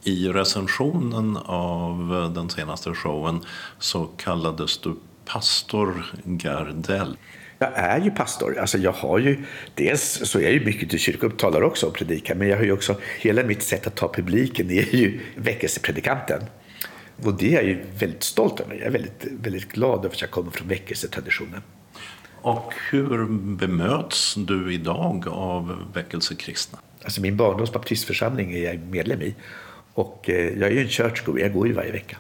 [0.05, 3.41] I recensionen av den senaste showen
[3.79, 7.17] så kallades du pastor Gardell.
[7.59, 8.59] Jag är ju pastor.
[8.59, 9.45] Alltså jag har ju,
[9.75, 12.73] dels så är jag ju mycket till kyrkoupptalare också och predikar, men jag har ju
[12.73, 16.43] också, hela mitt sätt att ta publiken är ju väckelsepredikanten.
[17.25, 18.75] Och det är jag ju väldigt stolt över.
[18.75, 21.63] Jag är väldigt, väldigt glad över att jag kommer från väckelsetraditionen.
[22.43, 23.27] Och hur
[23.57, 26.79] bemöts du idag av väckelsekristna?
[27.05, 29.35] Alltså min barndoms baptistförsamling är jag medlem i.
[29.95, 32.17] Och eh, jag är ju en churchgoer, jag går ju varje vecka.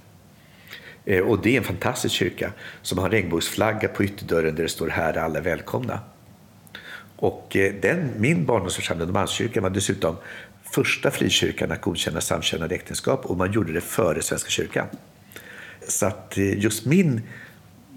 [1.04, 2.52] Eh, och det är en fantastisk kyrka
[2.82, 6.00] som har en regnbågsflagga på ytterdörren där det står Här är alla välkomna.
[7.16, 10.16] Och eh, den, min barndomsförsamling, Norrmalmskyrkan, var dessutom
[10.62, 14.86] första frikyrkan att godkänna samkönade äktenskap och man gjorde det före Svenska kyrkan.
[15.88, 17.22] Så att just min,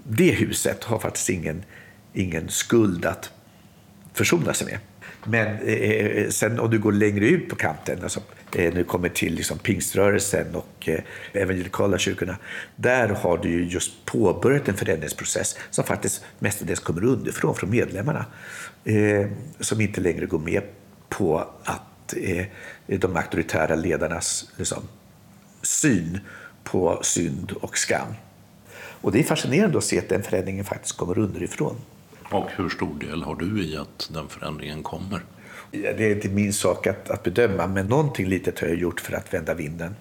[0.04, 1.64] det huset har faktiskt ingen,
[2.12, 3.30] ingen skuld att
[4.14, 4.78] försona sig med.
[5.28, 8.20] Men eh, eh, eh, sen om du går längre ut på kanten, alltså,
[8.56, 11.00] eh, när du kommer till liksom, pingströrelsen och eh,
[11.32, 12.36] evangelikala kyrkorna,
[12.76, 18.24] där har du ju just påbörjat en förändringsprocess som faktiskt mestadels kommer underifrån, från medlemmarna,
[18.84, 19.26] eh,
[19.60, 20.62] som inte längre går med
[21.08, 22.46] på att eh,
[22.86, 24.82] de auktoritära ledarnas liksom,
[25.62, 26.20] syn
[26.64, 28.14] på synd och skam.
[29.00, 31.76] Och det är fascinerande att se att den förändringen faktiskt kommer underifrån.
[32.30, 35.24] Och hur stor del har du i att den förändringen kommer?
[35.70, 39.12] Det är inte min sak att, att bedöma, men någonting litet har jag gjort för
[39.12, 39.96] att vända vinden.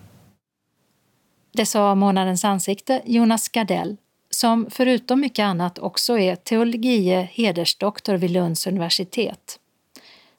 [1.52, 3.98] Det sa månadens ansikte Jonas Gardell
[4.30, 9.60] som förutom mycket annat också är teologie hedersdoktor vid Lunds universitet.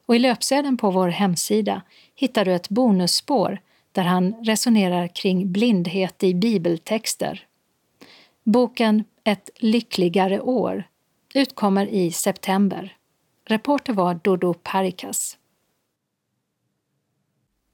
[0.06, 1.82] Och I löpsedeln på vår hemsida
[2.14, 3.60] hittar du ett bonusspår
[3.92, 7.46] där han resonerar kring blindhet i bibeltexter.
[8.44, 10.84] Boken Ett lyckligare år
[11.36, 12.96] utkommer i september.
[13.44, 15.36] Reporter var Dodo Parikas.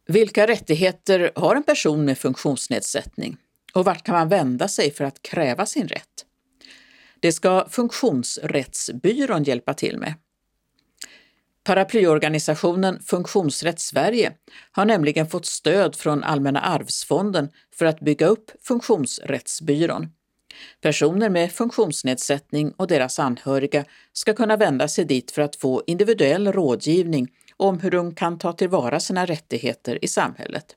[0.06, 3.36] Vilka rättigheter har en person med funktionsnedsättning
[3.74, 6.26] och vart kan man vända sig för att kräva sin rätt?
[7.20, 10.14] Det ska Funktionsrättsbyrån hjälpa till med.
[11.64, 14.32] Paraplyorganisationen Funktionsrätt Sverige
[14.72, 20.08] har nämligen fått stöd från Allmänna arvsfonden för att bygga upp Funktionsrättsbyrån.
[20.80, 26.52] Personer med funktionsnedsättning och deras anhöriga ska kunna vända sig dit för att få individuell
[26.52, 30.76] rådgivning om hur de kan ta tillvara sina rättigheter i samhället.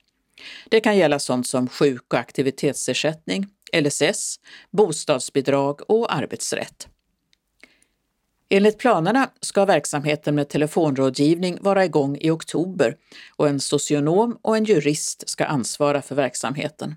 [0.69, 3.47] Det kan gälla sånt som sjuk och aktivitetsersättning,
[3.81, 4.39] LSS,
[4.71, 6.87] bostadsbidrag och arbetsrätt.
[8.49, 12.95] Enligt planerna ska verksamheten med telefonrådgivning vara igång i oktober
[13.35, 16.95] och en socionom och en jurist ska ansvara för verksamheten.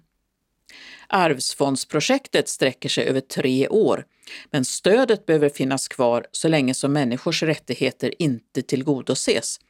[1.09, 4.05] Arvsfondsprojektet sträcker sig över tre år,
[4.51, 9.61] men stödet behöver finnas kvar så länge som människors rättigheter inte tillgodoses,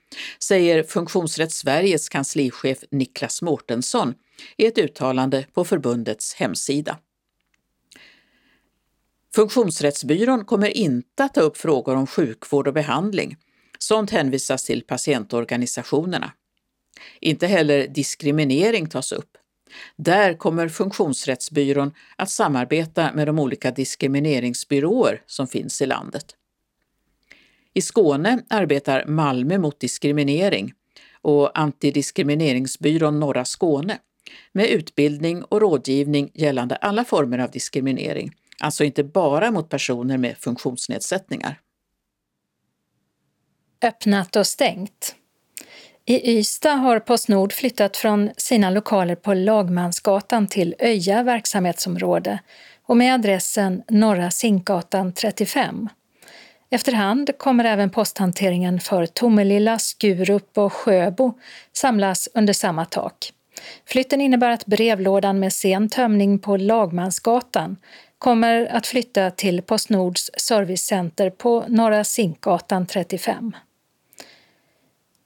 [0.42, 4.14] säger Funktionsrätt Sveriges kanslichef Niklas Mårtensson
[4.56, 6.98] i ett uttalande på förbundets hemsida.
[9.34, 13.36] Funktionsrättsbyrån kommer inte att ta upp frågor om sjukvård och behandling.
[13.78, 16.32] Sånt hänvisas till patientorganisationerna.
[17.20, 19.36] Inte heller diskriminering tas upp.
[19.96, 26.34] Där kommer Funktionsrättsbyrån att samarbeta med de olika diskrimineringsbyråer som finns i landet.
[27.74, 30.72] I Skåne arbetar Malmö mot diskriminering
[31.22, 33.98] och Antidiskrimineringsbyrån Norra Skåne
[34.52, 40.38] med utbildning och rådgivning gällande alla former av diskriminering, alltså inte bara mot personer med
[40.38, 41.60] funktionsnedsättningar.
[43.82, 45.14] Öppnat och stängt.
[46.10, 52.38] I Ystad har Postnord flyttat från sina lokaler på Lagmansgatan till Öja verksamhetsområde
[52.86, 55.88] och med adressen Norra Zinkgatan 35.
[56.70, 61.38] Efterhand kommer även posthanteringen för Tomelilla, Skurup och Sjöbo
[61.72, 63.32] samlas under samma tak.
[63.86, 67.76] Flytten innebär att brevlådan med sen tömning på Lagmansgatan
[68.18, 73.52] kommer att flytta till Postnords servicecenter på Norra Zinkgatan 35.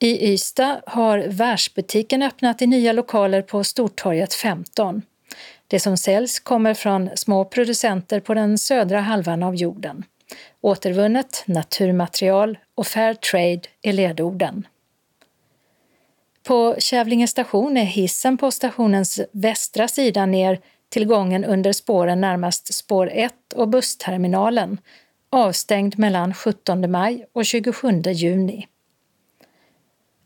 [0.02, 5.02] I Ystad har Världsbutiken öppnat i nya lokaler på Stortorget 15.
[5.66, 10.04] Det som säljs kommer från små producenter på den södra halvan av jorden.
[10.60, 14.66] Återvunnet, naturmaterial och fair trade är ledorden.
[16.46, 22.74] På Kävlinge station är hissen på stationens västra sida ner till gången under spåren närmast
[22.74, 24.78] spår 1 och bussterminalen,
[25.30, 28.66] avstängd mellan 17 maj och 27 juni.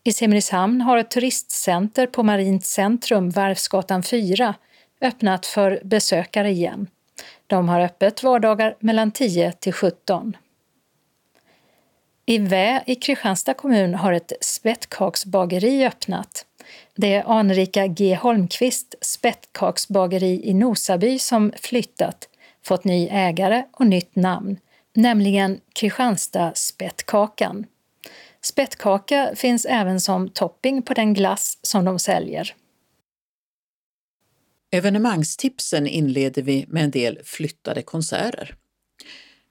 [0.07, 4.55] I Simrishamn har ett turistcenter på Marint centrum, Varvsgatan 4,
[5.01, 6.87] öppnat för besökare igen.
[7.47, 10.37] De har öppet vardagar mellan 10 till 17.
[12.27, 16.47] I Vä i Kristianstad kommun har ett spettkaksbageri öppnat.
[16.97, 22.29] Det är anrika G Holmqvist spettkaksbageri i Nosaby som flyttat,
[22.65, 24.57] fått ny ägare och nytt namn,
[24.95, 27.67] nämligen Kristianstad Spettkakan.
[28.47, 32.55] Spettkaka finns även som topping på den glass som de säljer.
[34.71, 38.55] Evenemangstipsen inleder vi med en del flyttade konserter.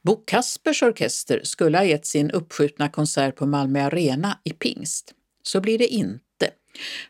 [0.03, 5.13] Bo Kaspers orkester skulle ha gett sin uppskjutna konsert på Malmö Arena i pingst.
[5.43, 6.51] Så blir det inte.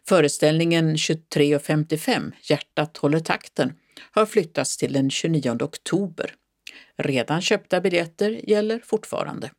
[0.07, 3.73] Föreställningen 23.55, Hjärtat håller takten,
[4.11, 6.33] har flyttats till den 29 oktober.
[6.97, 9.51] Redan köpta biljetter gäller fortfarande.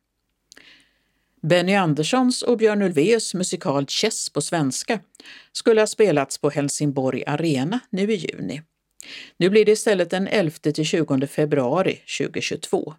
[1.41, 4.99] Benny Anderssons och Björn Ulvaeus musikal Chess på svenska
[5.51, 8.61] skulle ha spelats på Helsingborg Arena nu i juni.
[9.37, 12.93] Nu blir det istället den 11-20 februari 2022.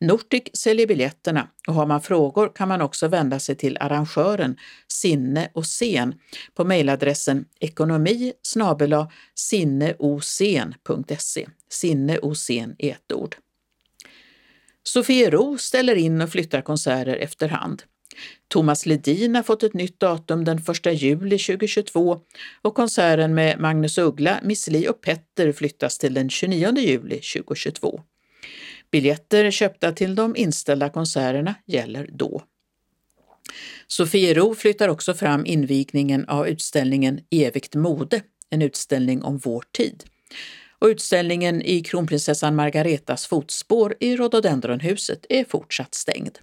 [0.00, 4.56] Nortic säljer biljetterna och har man frågor kan man också vända sig till arrangören
[4.88, 6.14] Sinne och Scen
[6.54, 8.32] på mejladressen ekonomi
[9.34, 11.46] sinneosen.se.
[11.68, 13.36] Sinne och Scen i ett ord.
[14.82, 17.82] Sofiero ställer in och flyttar konserter efterhand.
[18.48, 22.20] Thomas Ledin har fått ett nytt datum den 1 juli 2022
[22.62, 28.00] och konserten med Magnus Uggla, Miss Li och Petter flyttas till den 29 juli 2022.
[28.90, 32.42] Biljetter köpta till de inställda konserterna gäller då.
[33.86, 40.04] Sofiero flyttar också fram invigningen av utställningen Evigt mode, en utställning om vår tid
[40.80, 46.38] och utställningen i kronprinsessan Margaretas fotspår i Rhododendronhuset är fortsatt stängd.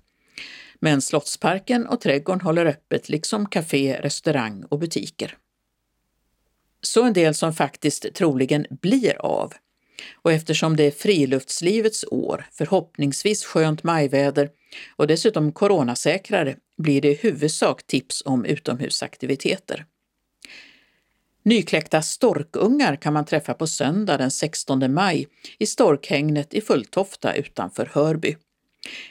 [0.79, 5.38] Men Slottsparken och trädgården håller öppet liksom kafé, restaurang och butiker.
[6.81, 9.53] Så en del som faktiskt troligen blir av.
[10.21, 14.49] Och eftersom det är friluftslivets år, förhoppningsvis skönt majväder
[14.95, 19.85] och dessutom coronasäkrare blir det i huvudsak tips om utomhusaktiviteter.
[21.48, 25.28] Nykläckta storkungar kan man träffa på söndag den 16 maj
[25.60, 28.36] i storkhägnet i Fulltofta utanför Hörby.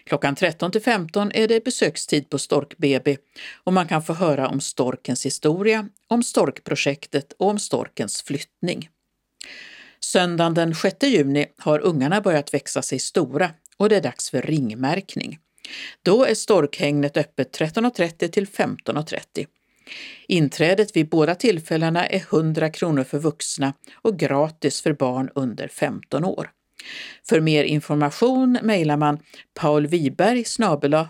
[0.04, 3.16] Klockan 13 till 15 är det besökstid på Stork-BB
[3.64, 8.88] och man kan få höra om storkens historia, om storkprojektet och om storkens flyttning.
[10.00, 14.42] Söndagen den 6 juni har ungarna börjat växa sig stora och det är dags för
[14.42, 15.38] ringmärkning.
[16.02, 19.46] Då är storkhägnet öppet 13.30 till 15.30.
[20.28, 26.24] Inträdet vid båda tillfällena är 100 kronor för vuxna och gratis för barn under 15
[26.24, 26.50] år.
[27.28, 29.18] För mer information mejlar man
[29.54, 30.44] paulviberg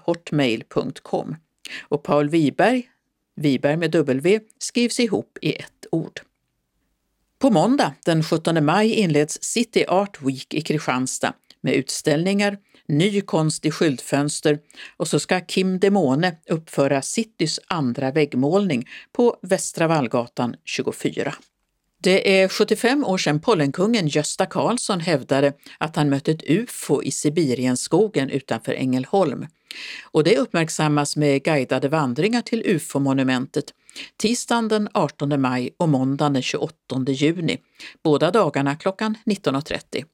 [0.04, 1.36] hotmail.com
[1.88, 2.88] och Paul Wiberg,
[3.36, 6.20] Wiberg med W, skrivs ihop i ett ord.
[7.38, 11.32] På måndag den 17 maj inleds City Art Week i Kristianstad
[11.66, 12.58] med utställningar,
[12.88, 14.58] ny konst i skyltfönster
[14.96, 21.34] och så ska Kim Demone uppföra Citys andra väggmålning på Västra Vallgatan 24.
[22.02, 27.10] Det är 75 år sedan pollenkungen Gösta Karlsson hävdade att han mött ett UFO i
[27.10, 29.46] Sibirienskogen utanför Ängelholm.
[30.04, 33.72] Och det uppmärksammas med guidade vandringar till UFO-monumentet
[34.16, 36.72] tisdagen den 18 maj och måndagen den 28
[37.08, 37.58] juni,
[38.02, 40.04] båda dagarna klockan 19.30.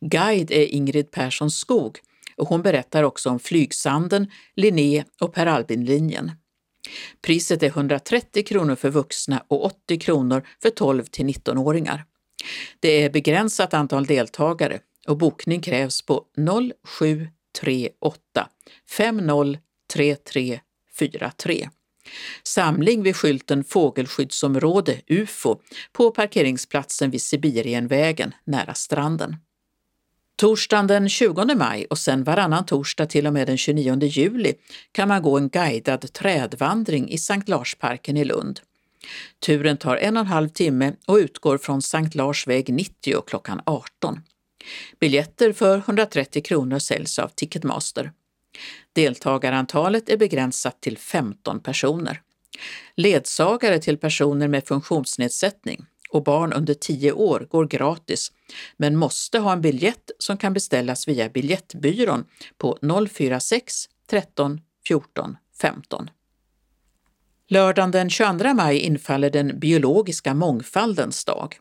[0.00, 1.98] Guide är Ingrid Persson Skog
[2.36, 6.32] och hon berättar också om Flygsanden, Linné och Per Albin-linjen.
[7.22, 12.04] Priset är 130 kronor för vuxna och 80 kronor för 12 till 19-åringar.
[12.80, 16.24] Det är begränsat antal deltagare och bokning krävs på
[17.60, 18.48] 0738
[18.90, 21.68] 503343.
[22.42, 25.60] Samling vid skylten Fågelskyddsområde UFO
[25.92, 29.36] på parkeringsplatsen vid Sibirienvägen nära stranden.
[30.38, 34.54] Torsdagen den 20 maj och sen varannan torsdag till och med den 29 juli
[34.92, 38.60] kan man gå en guidad trädvandring i Sankt Larsparken i Lund.
[39.46, 43.60] Turen tar en och en halv timme och utgår från Sankt Lars väg 90 klockan
[43.66, 44.20] 18.
[45.00, 48.12] Biljetter för 130 kronor säljs av Ticketmaster.
[48.92, 52.20] Deltagarantalet är begränsat till 15 personer.
[52.96, 58.32] Ledsagare till personer med funktionsnedsättning och barn under 10 år går gratis
[58.76, 62.24] men måste ha en biljett som kan beställas via Biljettbyrån
[62.58, 62.78] på
[63.10, 63.74] 046
[64.10, 66.10] 13 14 15.
[67.48, 71.56] Lördagen den 22 maj infaller den biologiska mångfaldens dag.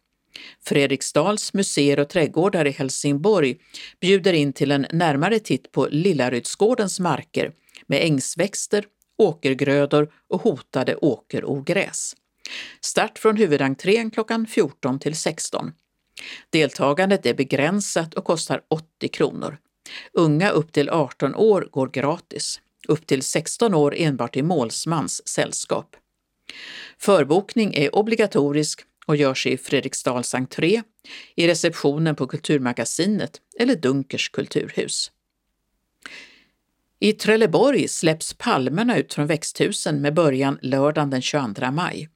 [0.65, 3.57] Fredriksdals museer och trädgårdar i Helsingborg
[4.01, 7.51] bjuder in till en närmare titt på Lillarydsgårdens marker
[7.87, 8.85] med ängsväxter,
[9.17, 12.15] åkergrödor och hotade åkerogräs.
[12.81, 15.71] Start från huvudentrén klockan 14 till 16.
[16.49, 19.57] Deltagandet är begränsat och kostar 80 kronor.
[20.13, 25.95] Unga upp till 18 år går gratis, upp till 16 år enbart i målsmans sällskap.
[26.97, 30.81] Förbokning är obligatorisk och görs i Fredriksdals entré,
[31.35, 35.11] i receptionen på Kulturmagasinet eller Dunkers kulturhus.
[36.99, 42.09] I Trelleborg släpps palmerna ut från växthusen med början lördagen den 22 maj.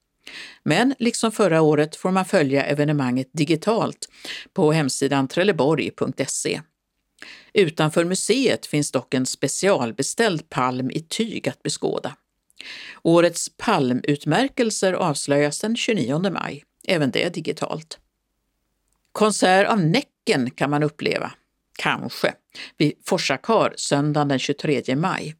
[0.62, 4.08] Men liksom förra året får man följa evenemanget digitalt
[4.52, 6.60] på hemsidan trelleborg.se.
[7.54, 12.16] Utanför museet finns dock en specialbeställd palm i tyg att beskåda.
[13.02, 17.98] Årets palmutmärkelser avslöjas den 29 maj, även det digitalt.
[19.12, 21.32] Konsert av Näcken kan man uppleva,
[21.78, 22.34] kanske,
[22.76, 25.36] vid Forsakar söndagen den 23 maj.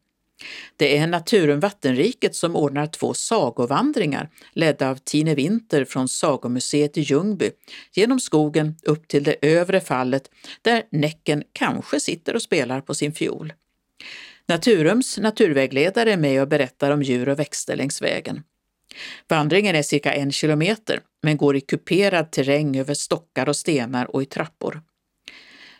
[0.77, 7.01] Det är Naturen Vattenriket som ordnar två sagovandringar ledda av Tine Winter från Sagomuseet i
[7.01, 7.51] Ljungby
[7.93, 10.29] genom skogen upp till det övre fallet
[10.61, 13.53] där Näcken kanske sitter och spelar på sin fiol.
[14.45, 18.43] Naturums naturvägledare är med och berättar om djur och växter längs vägen.
[19.29, 24.23] Vandringen är cirka en kilometer men går i kuperad terräng över stockar och stenar och
[24.23, 24.81] i trappor.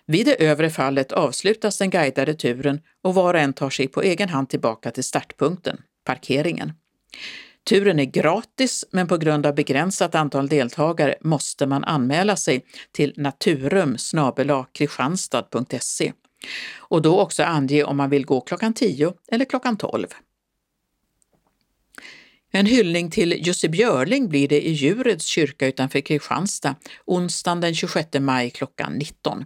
[0.05, 4.01] Vid det övre fallet avslutas den guidade turen och var och en tar sig på
[4.01, 6.73] egen hand tillbaka till startpunkten, parkeringen.
[7.69, 13.13] Turen är gratis, men på grund av begränsat antal deltagare måste man anmäla sig till
[13.17, 13.97] naturum
[14.73, 16.13] kristianstad.se
[16.77, 20.07] och då också ange om man vill gå klockan 10 eller klockan 12.
[22.51, 26.75] En hyllning till Jussi Björling blir det i Djureds kyrka utanför Kristianstad
[27.05, 29.45] onsdagen den 26 maj klockan 19.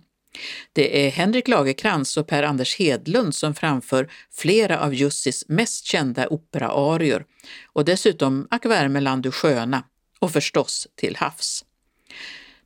[0.73, 7.25] Det är Henrik Lagerkrans och Per-Anders Hedlund som framför flera av Jussis mest kända operaarior
[7.73, 9.83] och dessutom Ack Värmeland du sköna
[10.19, 11.65] och förstås Till havs.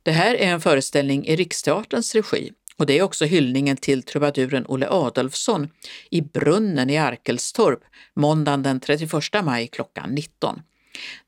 [0.02, 4.64] Det här är en föreställning i Riksteaterns regi och det är också hyllningen till trubaduren
[4.68, 5.68] Olle Adolfsson
[6.10, 7.80] i Brunnen i Arkelstorp
[8.14, 9.12] måndagen den 31
[9.44, 10.62] maj klockan 19.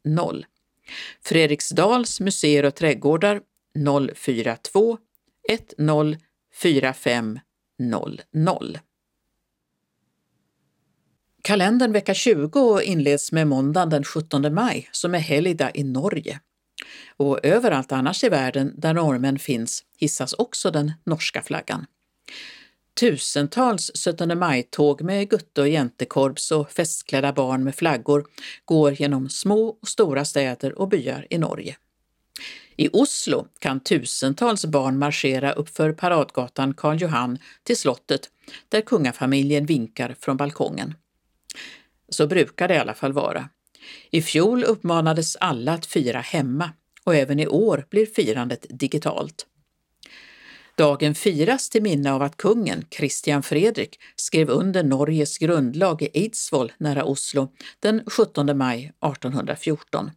[1.21, 3.41] Fredriksdals museer och trädgårdar
[4.15, 4.97] 042
[5.77, 6.17] 10
[6.53, 7.39] 45
[8.33, 8.79] 00
[11.45, 16.39] Kalendern vecka 20 inleds med måndagen den 17 maj som är helgdag i Norge.
[17.17, 21.85] Och överallt annars i världen där norrmän finns hissas också den norska flaggan.
[22.99, 28.25] Tusentals 17 maj-tåg med gutte och jäntekorps och festklädda barn med flaggor
[28.65, 31.77] går genom små och stora städer och byar i Norge.
[32.75, 38.29] I Oslo kan tusentals barn marschera uppför paradgatan Karl Johan till slottet
[38.69, 40.93] där kungafamiljen vinkar från balkongen.
[42.09, 43.49] Så brukar det i alla fall vara.
[44.11, 46.69] I fjol uppmanades alla att fira hemma
[47.03, 49.45] och även i år blir firandet digitalt.
[50.77, 56.71] Dagen firas till minne av att kungen, Christian Fredrik, skrev under Norges grundlag i Eidsvoll
[56.77, 60.11] nära Oslo den 17 maj 1814.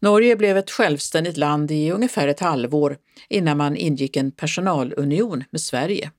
[0.00, 2.96] Norge blev ett självständigt land i ungefär ett halvår
[3.28, 6.10] innan man ingick en personalunion med Sverige.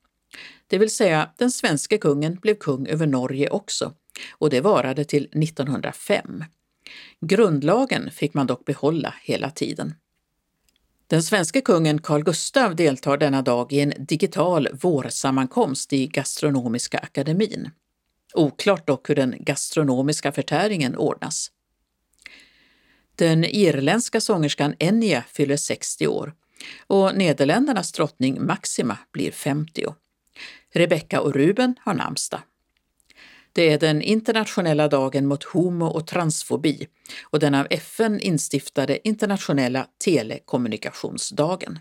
[0.68, 3.93] Det vill säga, den svenska kungen blev kung över Norge också
[4.32, 6.44] och det varade till 1905.
[7.22, 9.94] Grundlagen fick man dock behålla hela tiden.
[11.08, 17.70] Den svenska kungen Carl Gustaf deltar denna dag i en digital vårsammankomst i Gastronomiska akademin.
[18.34, 21.52] Oklart dock hur den gastronomiska förtäringen ordnas.
[23.16, 26.34] Den irländska sångerskan Enya fyller 60 år
[26.88, 29.86] och Nederländernas drottning Maxima blir 50.
[30.74, 32.42] Rebecca och Ruben har namnsdag.
[33.60, 36.88] Det är den internationella dagen mot homo och transfobi
[37.24, 41.80] och den av FN instiftade internationella telekommunikationsdagen.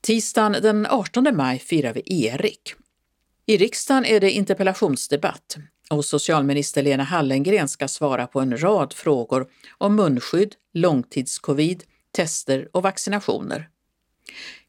[0.00, 2.74] Tisdagen den 18 maj firar vi Erik.
[3.46, 5.56] I riksdagen är det interpellationsdebatt
[5.90, 9.46] och socialminister Lena Hallengren ska svara på en rad frågor
[9.78, 13.68] om munskydd, långtidscovid, tester och vaccinationer.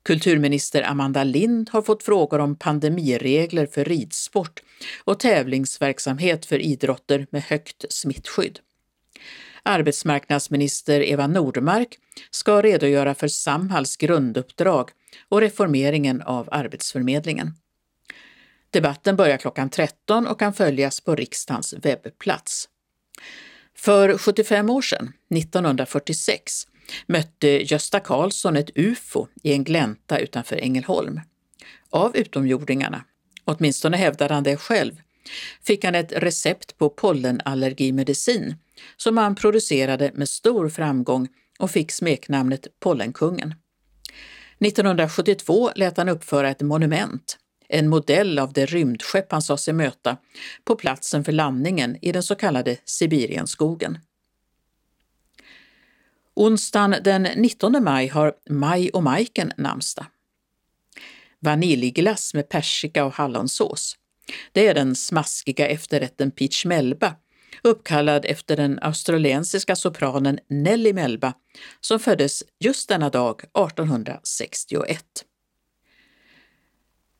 [0.03, 4.61] Kulturminister Amanda Lind har fått frågor om pandemiregler för ridsport
[5.03, 8.59] och tävlingsverksamhet för idrotter med högt smittskydd.
[9.63, 11.97] Arbetsmarknadsminister Eva Nordmark
[12.31, 14.89] ska redogöra för Samhalls grunduppdrag
[15.29, 17.53] och reformeringen av Arbetsförmedlingen.
[18.71, 22.69] Debatten börjar klockan 13 och kan följas på riksdagens webbplats.
[23.75, 26.67] För 75 år sedan, 1946,
[27.07, 31.21] mötte Gösta Karlsson ett UFO i en glänta utanför Ängelholm.
[31.89, 33.03] Av utomjordingarna,
[33.45, 34.93] åtminstone hävdade han det själv,
[35.63, 38.55] fick han ett recept på pollenallergimedicin
[38.97, 41.27] som han producerade med stor framgång
[41.59, 43.55] och fick smeknamnet Pollenkungen.
[44.59, 47.37] 1972 lät han uppföra ett monument,
[47.69, 50.17] en modell av det rymdskepp han sa sig möta,
[50.63, 53.97] på platsen för landningen i den så kallade Sibirienskogen.
[56.39, 60.05] Onsdagen den 19 maj har Maj och Majken namnsdag.
[61.39, 63.95] Vaniljglass med persika och hallonsås.
[64.51, 67.15] Det är den smaskiga efterrätten peach melba,
[67.63, 71.33] uppkallad efter den australiensiska sopranen Nelly Melba
[71.79, 75.05] som föddes just denna dag 1861.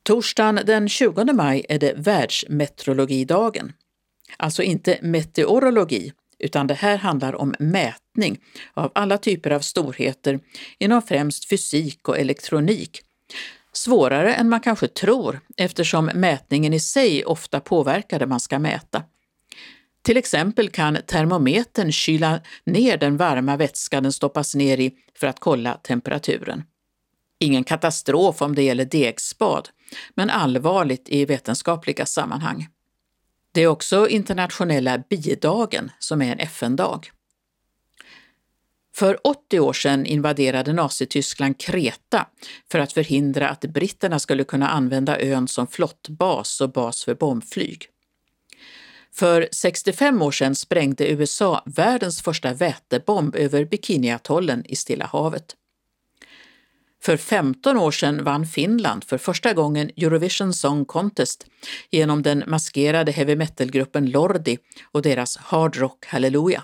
[0.02, 3.72] Torsdagen den 20 maj är det världsmeteorologidagen.
[4.36, 8.40] Alltså inte meteorologi, utan det här handlar om mätning
[8.74, 10.40] av alla typer av storheter
[10.78, 13.02] inom främst fysik och elektronik
[13.72, 19.02] Svårare än man kanske tror eftersom mätningen i sig ofta påverkar det man ska mäta.
[20.02, 25.40] Till exempel kan termometern kyla ner den varma vätska den stoppas ner i för att
[25.40, 26.62] kolla temperaturen.
[27.38, 29.68] Ingen katastrof om det gäller degspad,
[30.14, 32.68] men allvarligt i vetenskapliga sammanhang.
[33.52, 37.10] Det är också internationella bidagen som är en FN-dag.
[38.94, 42.26] För 80 år sedan invaderade Nazityskland Kreta
[42.70, 47.86] för att förhindra att britterna skulle kunna använda ön som flottbas och bas för bombflyg.
[49.12, 55.56] För 65 år sedan sprängde USA världens första vätebomb över Bikiniatollen i Stilla havet.
[57.02, 61.46] För 15 år sedan vann Finland för första gången Eurovision Song Contest
[61.90, 64.58] genom den maskerade heavy metal-gruppen Lordi
[64.92, 66.62] och deras Hard Rock Hallelujah.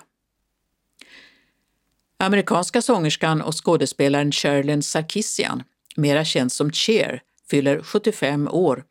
[2.19, 5.63] Amerikanska sångerskan och skådespelaren Sherilyn Sarkisian,
[5.97, 8.85] mera känd som Cher, fyller 75 år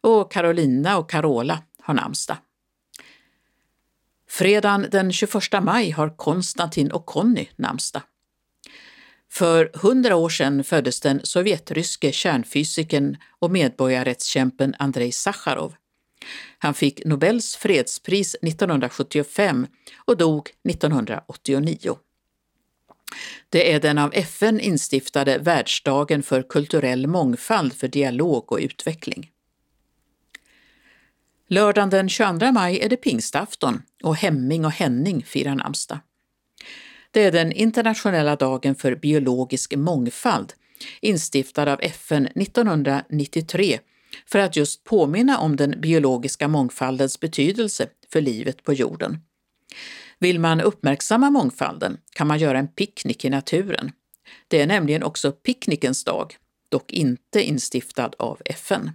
[0.00, 2.36] och Carolina och Carola har namnsdag.
[4.28, 8.02] Fredagen den 21 maj har Konstantin och Conny namnsdag.
[9.32, 15.74] För hundra år sedan föddes den sovjetryske kärnfysikern och medborgarrättskämpen Andrei Sacharov.
[16.58, 19.66] Han fick Nobels fredspris 1975
[20.04, 21.98] och dog 1989.
[23.48, 29.30] Det är den av FN instiftade världsdagen för kulturell mångfald för dialog och utveckling.
[31.48, 35.98] Lördagen den 22 maj är det pingstafton och Hemming och Henning firar namnsdag.
[37.10, 40.52] Det är den internationella dagen för biologisk mångfald,
[41.00, 43.78] instiftad av FN 1993
[44.26, 49.18] för att just påminna om den biologiska mångfaldens betydelse för livet på jorden.
[50.18, 53.92] Vill man uppmärksamma mångfalden kan man göra en picknick i naturen.
[54.48, 56.36] Det är nämligen också picknickens dag,
[56.68, 58.90] dock inte instiftad av FN.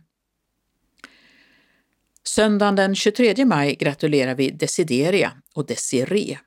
[2.24, 6.40] Söndagen den 23 maj gratulerar vi Desideria och Desiree.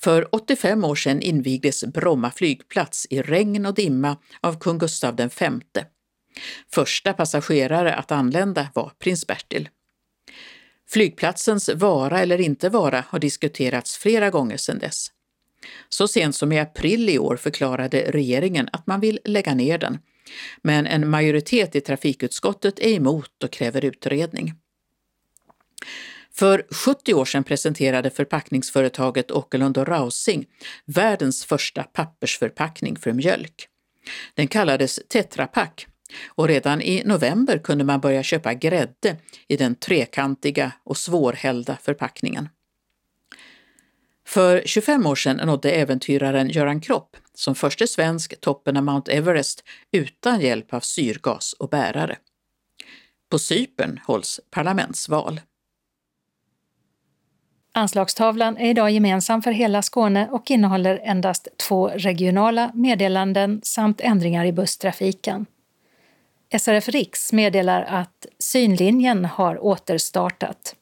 [0.00, 5.30] För 85 år sedan invigdes Bromma flygplats i regn och dimma av kung Gustav V.
[6.72, 9.68] Första passagerare att anlända var prins Bertil.
[10.88, 15.12] Flygplatsens vara eller inte vara har diskuterats flera gånger sedan dess.
[15.88, 19.98] Så sent som i april i år förklarade regeringen att man vill lägga ner den,
[20.62, 24.54] men en majoritet i trafikutskottet är emot och kräver utredning.
[26.38, 30.46] För 70 år sedan presenterade förpackningsföretaget Åkerlund och Rausing
[30.84, 33.68] världens första pappersförpackning för mjölk.
[34.34, 35.86] Den kallades Tetra Pak
[36.26, 39.16] och redan i november kunde man börja köpa grädde
[39.48, 42.48] i den trekantiga och svårhällda förpackningen.
[44.26, 49.64] För 25 år sedan nådde äventyraren Göran Kropp som förste svensk toppen av Mount Everest
[49.92, 52.18] utan hjälp av syrgas och bärare.
[53.30, 55.40] På Cypern hålls parlamentsval.
[57.78, 64.44] Anslagstavlan är idag gemensam för hela Skåne och innehåller endast två regionala meddelanden samt ändringar
[64.44, 65.46] i busstrafiken.
[66.58, 70.74] SRF Riks meddelar att synlinjen har återstartat.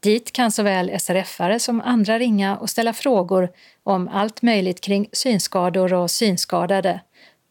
[0.00, 3.50] Dit kan såväl SRF-are som andra ringa och ställa frågor
[3.82, 7.00] om allt möjligt kring synskador och synskadade,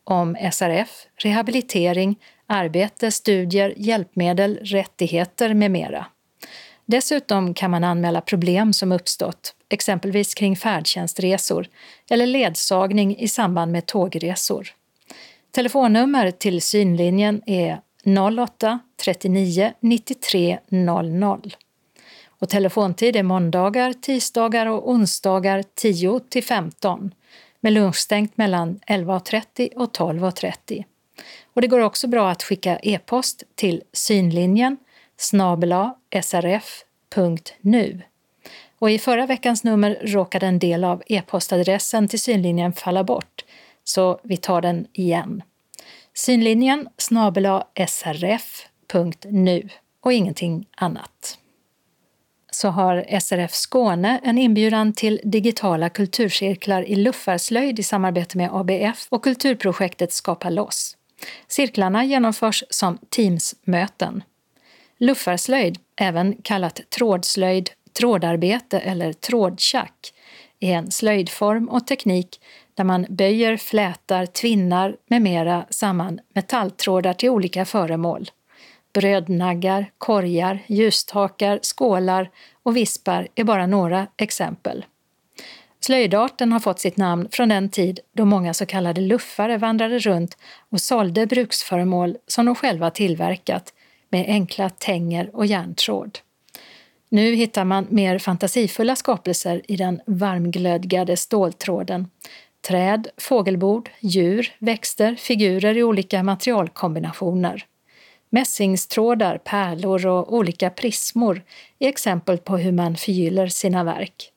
[0.03, 6.05] om SRF, rehabilitering, arbete, studier, hjälpmedel, rättigheter med mera.
[6.85, 11.67] Dessutom kan man anmäla problem som uppstått, exempelvis kring färdtjänstresor
[12.09, 14.67] eller ledsagning i samband med tågresor.
[15.51, 21.55] Telefonnummer till synlinjen är 08-39 93 00.
[22.27, 27.11] Och telefontid är måndagar, tisdagar och onsdagar 10 till 15
[27.59, 30.83] med lunchstängt mellan 11.30 och 12.30.
[31.53, 34.77] Och det går också bra att skicka e-post till synlinjen
[35.23, 38.01] snabela srf.nu.
[38.79, 43.45] Och i förra veckans nummer råkade en del av e-postadressen till synlinjen falla bort,
[43.83, 45.43] så vi tar den igen.
[46.13, 49.69] Synlinjen snabela srf.nu
[50.01, 51.37] och ingenting annat.
[52.51, 59.07] Så har SRF Skåne en inbjudan till digitala kulturcirklar i luffarslöjd i samarbete med ABF
[59.09, 60.97] och kulturprojektet Skapa loss.
[61.47, 64.23] Cirklarna genomförs som Teams-möten.
[64.99, 70.13] Luffarslöjd, även kallat trådslöjd, trådarbete eller trådtjack,
[70.59, 72.39] är en slöjdform och teknik
[72.73, 78.29] där man böjer, flätar, tvinnar med mera samman metalltrådar till olika föremål.
[78.93, 82.29] Brödnaggar, korgar, ljusstakar, skålar
[82.63, 84.85] och vispar är bara några exempel.
[85.79, 90.37] Slöjdarten har fått sitt namn från den tid då många så kallade luffare vandrade runt
[90.69, 93.73] och sålde bruksföremål som de själva tillverkat
[94.13, 96.19] med enkla tänger och järntråd.
[97.09, 102.07] Nu hittar man mer fantasifulla skapelser i den varmglödgade ståltråden.
[102.67, 107.65] Träd, fågelbord, djur, växter, figurer i olika materialkombinationer.
[108.29, 111.41] Mässingstrådar, pärlor och olika prismor
[111.79, 114.31] är exempel på hur man förgyller sina verk.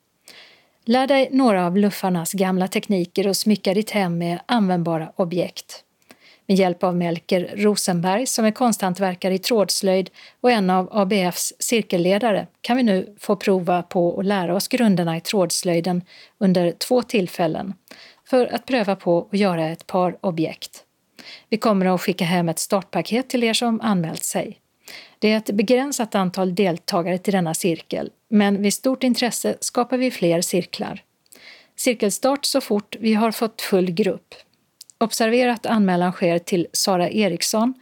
[0.85, 5.83] Lär dig några av luffarnas gamla tekniker och smycka ditt hem med användbara objekt.
[6.49, 10.09] Med hjälp av Melker Rosenberg som är konsthantverkare i trådslöjd
[10.41, 15.17] och en av ABFs cirkelledare kan vi nu få prova på att lära oss grunderna
[15.17, 16.01] i trådslöjden
[16.37, 17.73] under två tillfällen
[18.29, 20.83] för att pröva på att göra ett par objekt.
[21.49, 24.59] Vi kommer att skicka hem ett startpaket till er som anmält sig.
[25.19, 30.11] Det är ett begränsat antal deltagare till denna cirkel, men vid stort intresse skapar vi
[30.11, 31.03] fler cirklar.
[31.75, 34.35] Cirkelstart så fort vi har fått full grupp.
[34.97, 37.73] Observera att anmälan sker till Sara Eriksson,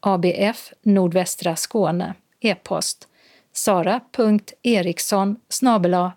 [0.00, 3.08] ABF Nordvästra Skåne, e-post
[3.54, 5.36] sara.eriksson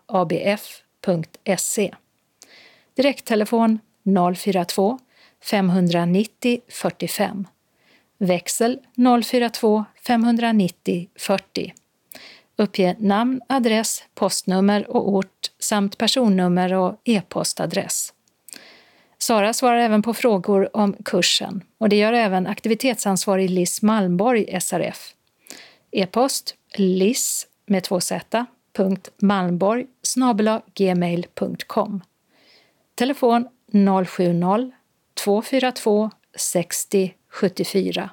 [0.06, 1.94] abf.se
[2.96, 3.80] Direkttelefon
[4.36, 5.00] 042
[5.44, 7.48] 590 45
[8.18, 8.80] Växel
[9.24, 11.74] 042 590 40
[12.60, 18.14] Uppge namn, adress, postnummer och ort samt personnummer och e-postadress.
[19.28, 25.14] Sara svarar även på frågor om kursen och det gör även aktivitetsansvarig Liss Malmborg, SRF.
[25.92, 28.46] E-post liss med två z,
[28.76, 29.86] punkt Malmborg
[30.76, 32.02] gmail.com.
[32.96, 38.10] Telefon 070-242 60 74.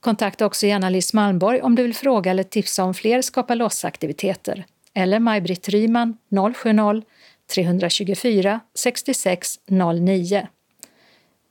[0.00, 4.64] Kontakta också gärna Liss Malmborg om du vill fråga eller tipsa om fler Skapa loss-aktiviteter
[4.94, 6.16] eller Maj-Britt Ryman
[6.54, 7.02] 070
[7.46, 10.48] 324 66 09.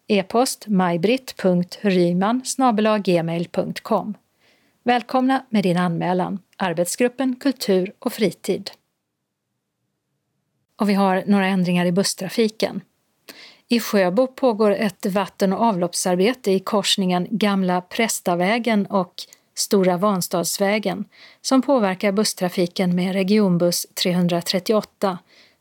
[0.07, 2.41] E-post majbritt.ryman
[3.03, 4.13] gmail.com.
[4.83, 6.39] Välkomna med din anmälan.
[6.57, 8.71] Arbetsgruppen Kultur och fritid.
[10.75, 12.81] Och vi har några ändringar i busstrafiken.
[13.67, 19.13] I Sjöbo pågår ett vatten och avloppsarbete i korsningen Gamla Prästavägen och
[19.55, 21.05] Stora Vanstadsvägen
[21.41, 25.17] som påverkar busstrafiken med regionbuss 338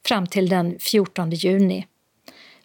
[0.06, 1.86] fram till den 14 juni.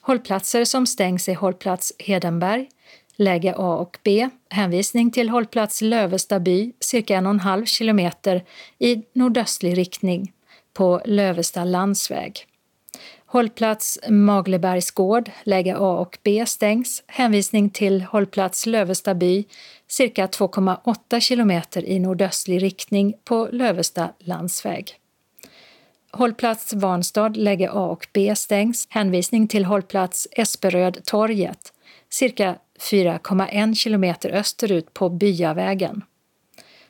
[0.01, 2.69] Hållplatser som stängs är hållplats Hedenberg,
[3.15, 8.43] läge A och B, hänvisning till hållplats Lövestaby, cirka en och en halv kilometer
[8.79, 10.33] i nordöstlig riktning
[10.73, 12.45] på Lövesta landsväg.
[13.25, 19.45] Hållplats Maglebergs gård, läge A och B stängs, hänvisning till hållplats Lövestaby,
[19.87, 24.99] cirka 2,8 kilometer i nordöstlig riktning på Lövesta landsväg.
[26.17, 28.87] Hållplats Vanstad, läge A och B stängs.
[28.89, 31.73] Hänvisning till hållplats Esperöd torget,
[32.09, 36.03] cirka 4,1 kilometer österut på Byavägen.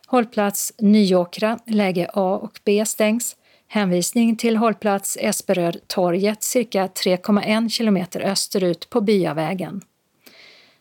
[0.05, 3.35] Hållplats Nyåkra, läge A och B stängs.
[3.67, 9.81] Hänvisning till hållplats Esperöd torget, cirka 3,1 kilometer österut på Byavägen.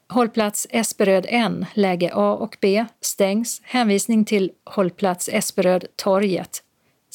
[0.09, 3.60] Hållplats Esperöd N, läge A och B, stängs.
[3.64, 6.62] Hänvisning till hållplats Esperöd torget,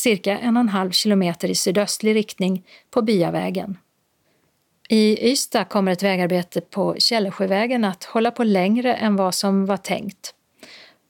[0.02, 3.78] cirka en och en halv kilometer i sydöstlig riktning på Byavägen.
[4.90, 9.78] I Ystad kommer ett vägarbete på Källesjövägen att hålla på längre än vad som var
[9.78, 10.34] tänkt.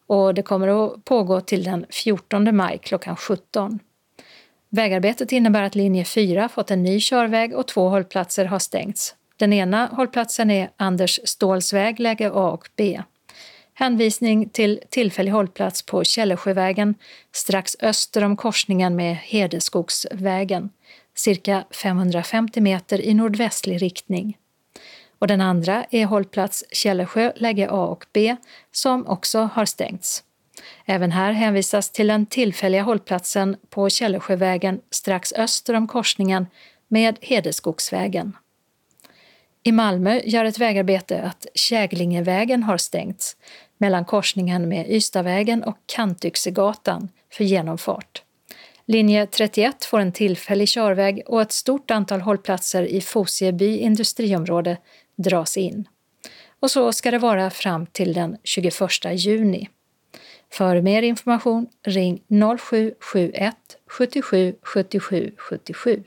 [0.07, 3.79] Och det kommer att pågå till den 14 maj klockan 17.
[4.69, 9.15] Vägarbetet innebär att linje 4 fått en ny körväg och två hållplatser har stängts.
[9.37, 13.01] Den ena hållplatsen är Anders Ståhls väg, läge A och B.
[13.81, 16.95] Hänvisning till tillfällig hållplats på Källesjövägen
[17.31, 20.69] strax öster om korsningen med Hedeskogsvägen,
[21.15, 24.37] cirka 550 meter i nordvästlig riktning.
[25.19, 28.35] Och den andra är hållplats Källesjö, läge A och B,
[28.71, 30.23] som också har stängts.
[30.85, 36.47] Även här hänvisas till den tillfälliga hållplatsen på Källesjövägen strax öster om korsningen
[36.87, 38.33] med Hedeskogsvägen.
[39.63, 43.37] I Malmö gör ett vägarbete att Käglingevägen har stängts
[43.81, 48.23] mellan korsningen med Ystadvägen och Kantyxegatan för genomfart.
[48.85, 54.77] Linje 31 får en tillfällig körväg och ett stort antal hållplatser i Fosieby industriområde
[55.15, 55.87] dras in.
[56.59, 58.73] Och så ska det vara fram till den 21
[59.11, 59.69] juni.
[60.51, 62.21] För mer information ring
[62.59, 63.55] 0771
[63.87, 66.03] 77 77 77.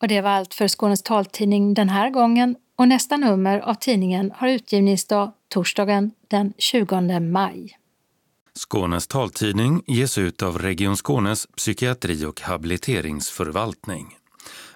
[0.00, 4.32] Och det var allt för Skånes taltidning den här gången och nästa nummer av tidningen
[4.36, 7.78] har utgivningsdag torsdagen den 20 maj.
[8.54, 14.16] Skånes taltidning ges ut av Region Skånes psykiatri och habiliteringsförvaltning.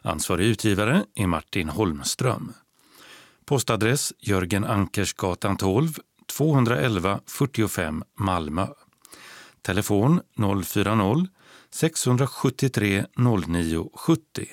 [0.03, 2.53] Ansvarig utgivare är Martin Holmström.
[3.45, 8.67] Postadress Jörgen Ankersgatan 12, 211 45 Malmö.
[9.63, 14.47] Telefon 040-673 0970.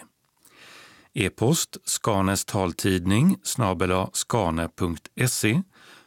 [1.14, 5.62] E-post Skanes taltidning snabela skane.se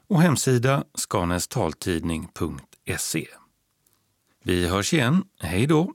[0.08, 3.26] och hemsida skanestaltidning.se.
[4.44, 5.24] Vi hörs igen.
[5.40, 5.92] Hej då!